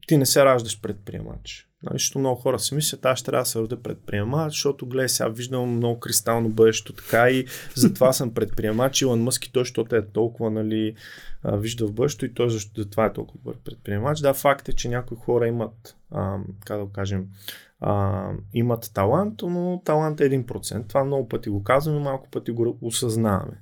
[0.07, 1.69] ти не се раждаш предприемач.
[1.83, 5.09] Нали, защото много хора си мислят, аз ще трябва да се родя предприемач, защото гледай
[5.09, 7.45] сега виждам много кристално бъдещо така и
[7.75, 9.01] затова съм предприемач.
[9.01, 10.95] Илон Мъск и той, защото е толкова нали,
[11.45, 14.19] вижда в бъдещето и той защо това е толкова добър предприемач.
[14.19, 17.27] Да, факт е, че някои хора имат, а, как да го кажем,
[17.79, 18.23] а,
[18.53, 20.87] имат талант, но талант е 1%.
[20.87, 23.61] Това много пъти го казваме, малко пъти го осъзнаваме.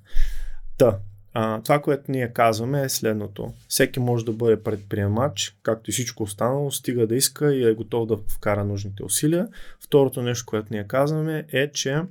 [0.77, 0.99] Та,
[1.33, 3.53] а, това, което ние казваме е следното.
[3.67, 8.07] Всеки може да бъде предприемач, както и всичко останало, стига да иска и е готов
[8.07, 9.47] да вкара нужните усилия.
[9.85, 12.01] Второто нещо, което ние казваме е, че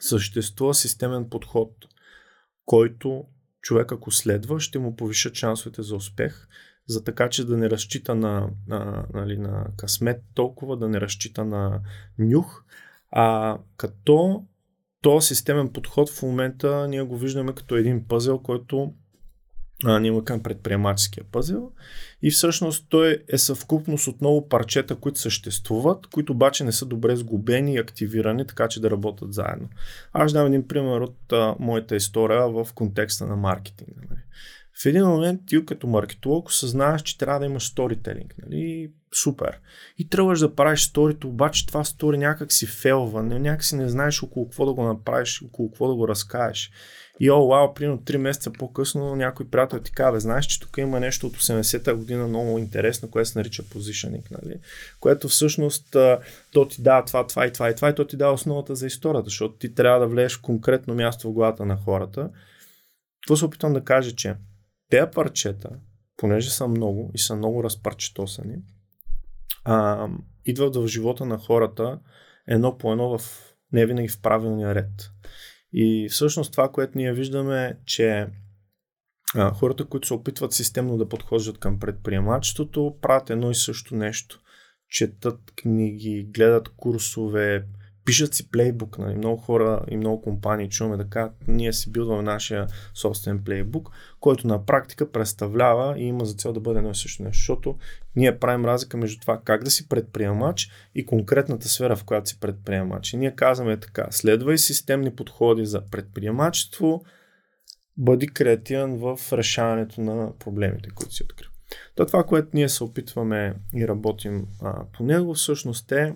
[0.00, 1.70] съществува системен подход,
[2.64, 3.24] който
[3.62, 6.48] човек ако следва, ще му повишат шансовете за успех,
[6.88, 11.44] за така, че да не разчита на, на, нали, на късмет толкова, да не разчита
[11.44, 11.80] на
[12.18, 12.64] нюх,
[13.10, 14.44] а като
[15.06, 18.92] този системен подход в момента ние го виждаме като един пъзел, който
[19.84, 21.70] а, ние към предприемаческия пъзел
[22.22, 27.16] и всъщност той е съвкупност от много парчета, които съществуват, които обаче не са добре
[27.16, 29.68] сгубени и активирани, така че да работят заедно.
[30.12, 34.00] Аз дам един пример от а, моята история в контекста на маркетинга.
[34.10, 34.20] Нали.
[34.82, 38.34] В един момент ти като маркетолог осъзнаваш, че трябва да имаш сторителинг.
[38.42, 38.90] Нали?
[39.22, 39.60] Супер.
[39.98, 44.22] И тръгваш да правиш сторито, обаче това стори някак си фелва, някак си не знаеш
[44.22, 46.70] около какво да го направиш, около какво да го разкажеш.
[47.20, 51.00] И о, вау, примерно 3 месеца по-късно някой приятел ти казва, знаеш, че тук има
[51.00, 54.54] нещо от 80-та година много интересно, което се нарича positioning, нали?
[55.00, 55.96] което всъщност
[56.52, 58.86] то ти дава това, това и това и това и то ти дава основата за
[58.86, 62.30] историята, защото ти трябва да влезеш в конкретно място в главата на хората.
[63.26, 64.34] Това се опитвам да кажа, че
[64.90, 65.70] тези парчета,
[66.16, 68.56] понеже са много и са много разпарчетосани,
[69.64, 70.08] а,
[70.44, 72.00] идват в живота на хората
[72.46, 75.10] едно по едно в не винаги в правилния ред.
[75.72, 78.26] И всъщност това, което ние виждаме е, че
[79.34, 84.40] а, хората, които се опитват системно да подхождат към предприемачеството, правят едно и също нещо.
[84.88, 87.66] Четат книги, гледат курсове,
[88.06, 88.98] пишат си плейбук.
[88.98, 89.14] Нали?
[89.14, 93.90] Много хора и много компании чуваме кажат, ние си билдваме нашия собствен плейбук,
[94.20, 97.78] който на практика представлява и има за цел да бъде едно и също нещо, защото
[98.16, 102.40] ние правим разлика между това как да си предприемач и конкретната сфера, в която си
[102.40, 103.12] предприемач.
[103.12, 107.04] И ние казваме така, следвай системни подходи за предприемачество,
[107.96, 111.50] бъди креативен в решаването на проблемите, които си открил.
[111.94, 116.14] То това, което ние се опитваме и работим а, по него, всъщност е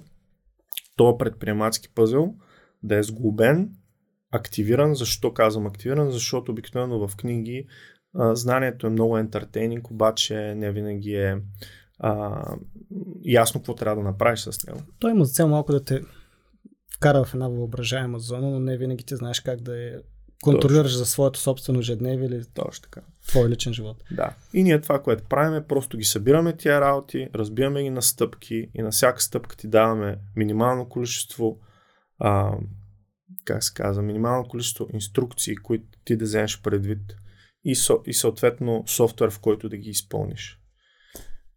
[1.01, 2.34] този предприемачески пъзел
[2.82, 3.70] да е сглобен,
[4.30, 4.94] активиран.
[4.94, 6.11] Защо казвам активиран?
[6.11, 7.66] Защото обикновено в книги
[8.14, 11.36] а, знанието е много ентертейнинг, обаче не винаги е
[11.98, 12.42] а,
[13.24, 14.80] ясно какво трябва да направиш с него.
[14.98, 16.01] Той има за цел малко да те
[16.96, 20.01] вкара в една въображаема зона, но не винаги ти знаеш как да я
[20.43, 20.99] контролираш Точно.
[20.99, 23.01] за своето собствено ежедневие или Точно така.
[23.26, 24.05] твой личен живот.
[24.11, 24.34] Да.
[24.55, 28.70] И ние това, което правим е просто ги събираме тия работи, разбиваме ги на стъпки
[28.74, 31.59] и на всяка стъпка ти даваме минимално количество
[32.18, 32.53] а,
[33.45, 37.16] как се казва, минимално количество инструкции, които ти да вземеш предвид
[37.64, 40.61] и, со, и съответно софтуер, в който да ги изпълниш.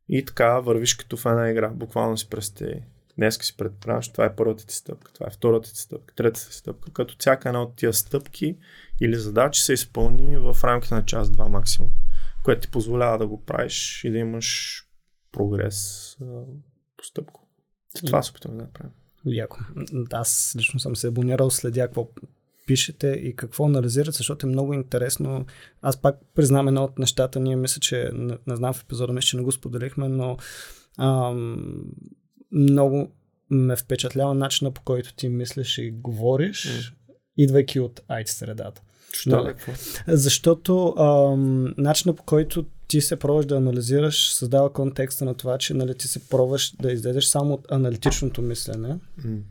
[0.10, 1.70] И така вървиш като в една игра.
[1.70, 2.84] Буквално си представи.
[3.18, 6.56] Днес си предприемаш, това е първата ти стъпка, това е втората ти стъпка, третата ти
[6.56, 8.58] стъпка, като всяка една от тия стъпки
[9.02, 11.92] или задачи са изпълними в рамките на час-два максимум,
[12.44, 14.80] което ти позволява да го правиш и да имаш
[15.32, 16.18] прогрес
[16.98, 17.48] по стъпко.
[18.06, 18.92] Това се опитваме да направим.
[19.26, 19.58] Яко.
[20.12, 22.10] Аз лично съм се абонирал, следя какво
[22.68, 25.46] пишете и какво анализирате, защото е много интересно.
[25.82, 29.26] Аз пак признам едно от нещата, ние мисля, че не, не знам в епизода, мисля,
[29.26, 30.38] че не го споделихме, но
[31.00, 31.84] ам,
[32.54, 33.12] много
[33.50, 36.94] ме впечатлява начина по който ти мислиш и говориш, mm.
[37.38, 38.82] идвайки от IT средата.
[39.14, 39.54] Що нали?
[40.08, 45.74] Защото ам, начина по който ти се пробваш да анализираш, създава контекста на това, че
[45.74, 49.42] нали, ти се пробваш да излезеш само от аналитичното мислене, mm.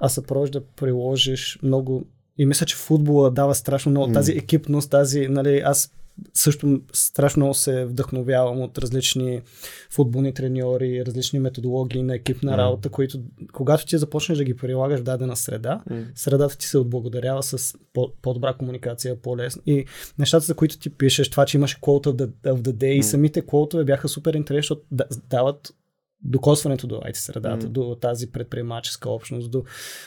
[0.00, 2.06] а се пробваш да приложиш много
[2.38, 4.14] и мисля, че футбола дава страшно много mm.
[4.14, 5.92] тази екипност, тази, нали, аз
[6.34, 9.42] също страшно много се вдъхновявам от различни
[9.90, 12.56] футболни треньори, различни методологии на екипна mm.
[12.56, 13.18] работа, които
[13.52, 16.04] когато ти започнеш да ги прилагаш в дадена среда, mm.
[16.14, 17.74] средата ти се отблагодарява с
[18.22, 19.62] по-добра комуникация, по-лесно.
[19.66, 19.84] И
[20.18, 22.98] нещата, за които ти пишеш, това, че имаш quote of the, of the day, mm.
[22.98, 24.82] и самите quote бяха супер интересни, защото
[25.30, 25.74] дават
[26.22, 27.70] докосването до IT средата, mm.
[27.70, 29.64] до тази предприемаческа общност, до,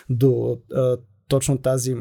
[0.09, 0.97] до а,
[1.27, 1.95] точно тази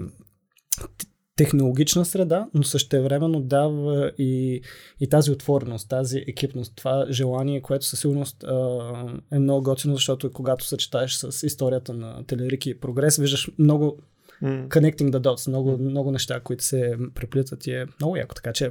[1.39, 4.62] технологична среда, но същевременно дава и,
[5.01, 8.80] и тази отвореност, тази екипност, това желание, което със сигурност а,
[9.32, 13.99] е много готино, защото когато съчетаеш с историята на Телерики и Прогрес, виждаш много
[14.43, 14.68] mm.
[14.68, 15.80] connecting the dots, много, mm.
[15.80, 18.34] много неща, които се преплитат и е много яко.
[18.34, 18.70] Така че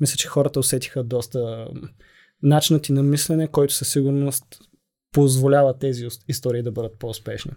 [0.00, 1.68] мисля, че хората усетиха доста
[2.42, 4.44] начинът ти на мислене, който със сигурност
[5.12, 7.52] позволява тези истории да бъдат по-успешни.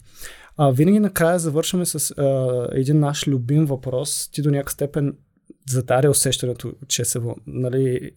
[0.57, 4.29] А, винаги накрая завършваме с а, един наш любим въпрос.
[4.31, 5.17] Ти до някакъв степен
[5.69, 8.11] задаря усещането, че се нали,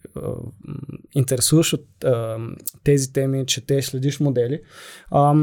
[1.15, 2.37] интересуваш от а,
[2.83, 4.61] тези теми, че те следиш модели.
[5.11, 5.35] А,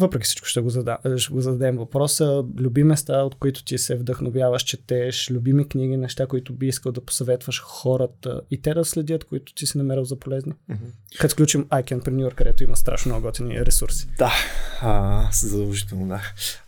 [0.00, 2.44] въпреки всичко ще го, зада, ще го зададем въпроса.
[2.60, 7.00] Люби места, от които ти се вдъхновяваш, четеш, любими книги, неща, които би искал да
[7.00, 10.52] посъветваш хората и те да следят, които ти си намерил за полезни.
[10.52, 11.18] Mm-hmm.
[11.20, 14.08] Като включим iCanpreneur, където има страшно много готини ресурси.
[14.18, 14.32] Да,
[14.80, 16.20] а, задължително да.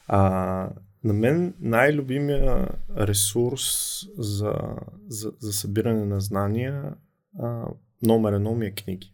[0.09, 0.21] А,
[1.05, 2.69] на мен най-любимия
[2.99, 3.67] ресурс
[4.19, 4.55] за,
[5.09, 6.95] за, за събиране на знания
[7.43, 7.65] а,
[8.03, 9.12] номер едно ми е книги.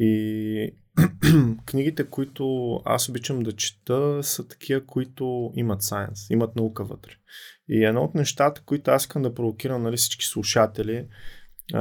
[0.00, 0.74] И
[1.66, 7.10] книгите, които аз обичам да чета, са такива, които имат сайенс, имат наука вътре.
[7.68, 11.06] И едно от нещата, които аз искам да провокирам нали, всички слушатели
[11.72, 11.80] а,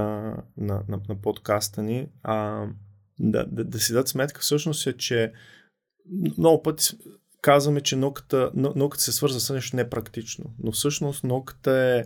[0.58, 2.68] на, на, на подкаста ни, а,
[3.20, 5.34] да, да, да си дадат сметка всъщност е, че
[6.38, 6.98] много пъти
[7.42, 12.04] казваме, че науката, науката се свърза с нещо непрактично, но всъщност науката е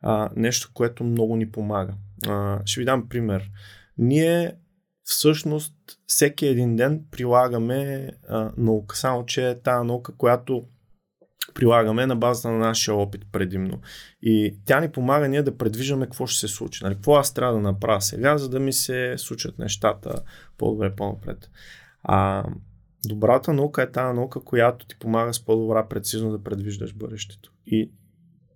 [0.00, 1.94] а, нещо, което много ни помага.
[2.26, 3.50] А, ще ви дам пример.
[3.98, 4.54] Ние
[5.04, 5.74] всъщност
[6.06, 10.64] всеки един ден прилагаме а, наука, само че е тази наука, която
[11.54, 13.80] прилагаме на базата на нашия опит предимно.
[14.22, 16.84] И тя ни помага ние да предвиждаме какво ще се случи.
[16.84, 20.22] Нали, какво аз трябва да направя сега, за да ми се случат нещата
[20.58, 21.50] по-добре по-напред.
[22.02, 22.44] А,
[23.06, 27.52] добрата наука е тази наука, която ти помага с по-добра прецизно да предвиждаш бъдещето.
[27.66, 27.90] И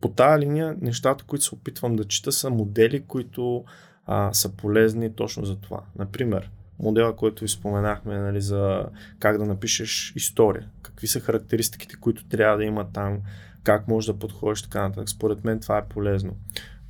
[0.01, 3.64] по тази линия нещата, които се опитвам да чета са модели, които
[4.07, 5.80] а, са полезни точно за това.
[5.98, 8.86] Например, модела, който ви споменахме нали, за
[9.18, 13.18] как да напишеш история, какви са характеристиките, които трябва да има там,
[13.62, 15.09] как можеш да подходиш така нататък.
[15.09, 16.36] Според мен това е полезно.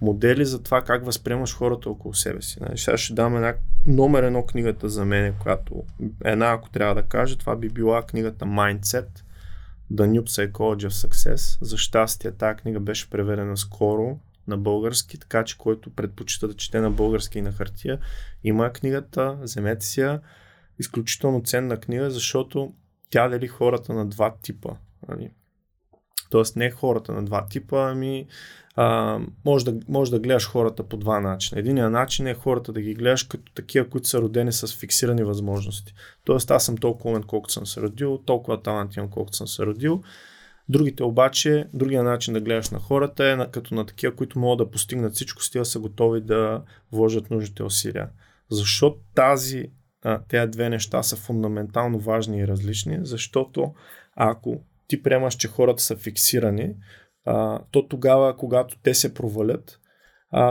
[0.00, 2.58] Модели за това как възприемаш хората около себе си.
[2.60, 3.54] Нали, сега ще дам една
[3.86, 5.84] номер едно книгата за мен, която
[6.24, 9.08] една, ако трябва да кажа, това би била книгата Mindset,
[9.92, 11.58] The New Psychology of Success.
[11.64, 14.18] За щастие, тази книга беше преведена скоро
[14.48, 17.98] на български, така че който предпочита да чете на български и на хартия,
[18.44, 20.20] има книгата, вземете си я.
[20.78, 22.74] Изключително ценна книга, защото
[23.10, 24.70] тя дели хората на два типа.
[25.08, 25.30] Нали?
[26.30, 28.26] Тоест не хората на два типа, ами
[28.76, 31.60] а, може, да, може да гледаш хората по два начина.
[31.60, 35.94] Единият начин е хората да ги гледаш като такива, които са родени с фиксирани възможности.
[36.24, 39.66] Тоест аз съм толкова умен, колкото съм се родил, толкова талант имам, колкото съм се
[39.66, 40.02] родил
[40.68, 44.70] Другите обаче, другия начин да гледаш на хората е като на такива, които могат да
[44.70, 46.62] постигнат всичко, с са готови да
[46.92, 48.08] вложат нужните усилия.
[48.50, 49.70] Защо тази,
[50.28, 52.98] тези две неща са фундаментално важни и различни?
[53.02, 53.74] Защото
[54.16, 56.74] ако ти приемаш, че хората са фиксирани,
[57.70, 59.80] то тогава, когато те се провалят,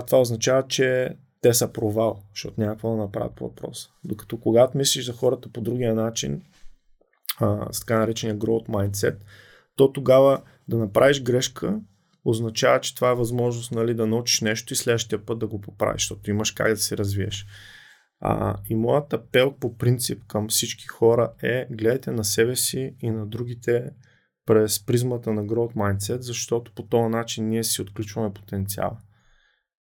[0.07, 3.89] това означава, че те са провал, защото няма какво да направят по въпроса.
[4.03, 6.41] Докато когато мислиш за хората по другия начин,
[7.71, 9.15] с така наречения growth mindset,
[9.75, 11.79] то тогава да направиш грешка
[12.25, 16.01] означава, че това е възможност нали, да научиш нещо и следващия път да го поправиш,
[16.01, 17.45] защото имаш как да се развиеш.
[18.19, 23.09] А, и моят апел по принцип към всички хора е гледайте на себе си и
[23.09, 23.89] на другите
[24.45, 28.97] през призмата на Growth Mindset, защото по този начин ние си отключваме потенциала.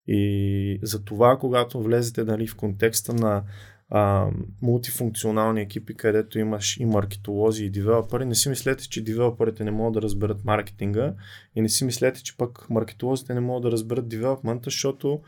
[0.07, 3.43] И за това, когато влезете нали, в контекста на
[3.95, 4.27] а,
[4.61, 8.25] мултифункционални екипи, където имаш и маркетолози и девелопери.
[8.25, 11.13] Не си мислете, че девелоперите не могат да разберат маркетинга
[11.55, 15.21] и не си мислете, че пък маркетолозите не могат да разберат девелопмента, защото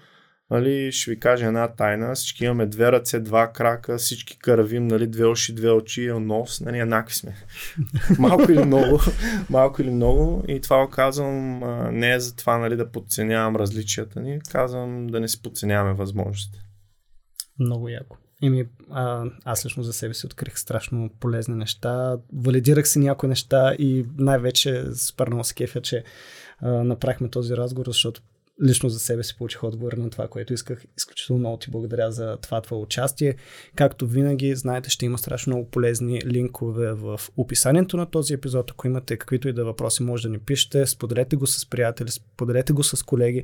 [0.51, 2.15] Нали, ще ви кажа една тайна.
[2.15, 6.79] Всички имаме две ръце, два крака, всички каравим, нали, две уши, две очи, нос, нали,
[6.79, 7.35] еднакви сме.
[8.19, 8.99] малко или много,
[9.49, 10.43] малко или много.
[10.47, 11.59] И това казвам
[11.99, 16.59] не е за това нали, да подценявам различията ни, казвам да не си подценяваме възможностите.
[17.59, 18.17] Много яко.
[18.43, 22.17] Еми, а, аз лично за себе си открих страшно полезни неща.
[22.33, 26.03] Валидирах си някои неща и най-вече супер много се кефя, че
[26.59, 28.21] а, направихме този разговор, защото
[28.63, 30.83] лично за себе си получих отговор на това, което исках.
[30.97, 33.35] Изключително много ти благодаря за това твое участие.
[33.75, 38.71] Както винаги, знаете, ще има страшно много полезни линкове в описанието на този епизод.
[38.71, 42.73] Ако имате каквито и да въпроси, може да ни пишете, споделете го с приятели, споделете
[42.73, 43.43] го с колеги.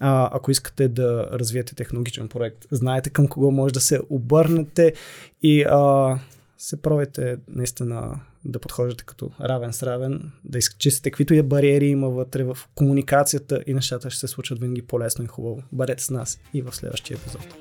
[0.00, 4.92] А, ако искате да развиете технологичен проект, знаете към кого може да се обърнете
[5.42, 6.18] и а,
[6.58, 12.08] се пробайте наистина да подхождате като равен с равен, да изчистите каквито и бариери има
[12.08, 15.62] вътре в комуникацията и нещата ще се случат винаги по-лесно и хубаво.
[15.72, 17.54] Бъдете с нас и в следващия епизод.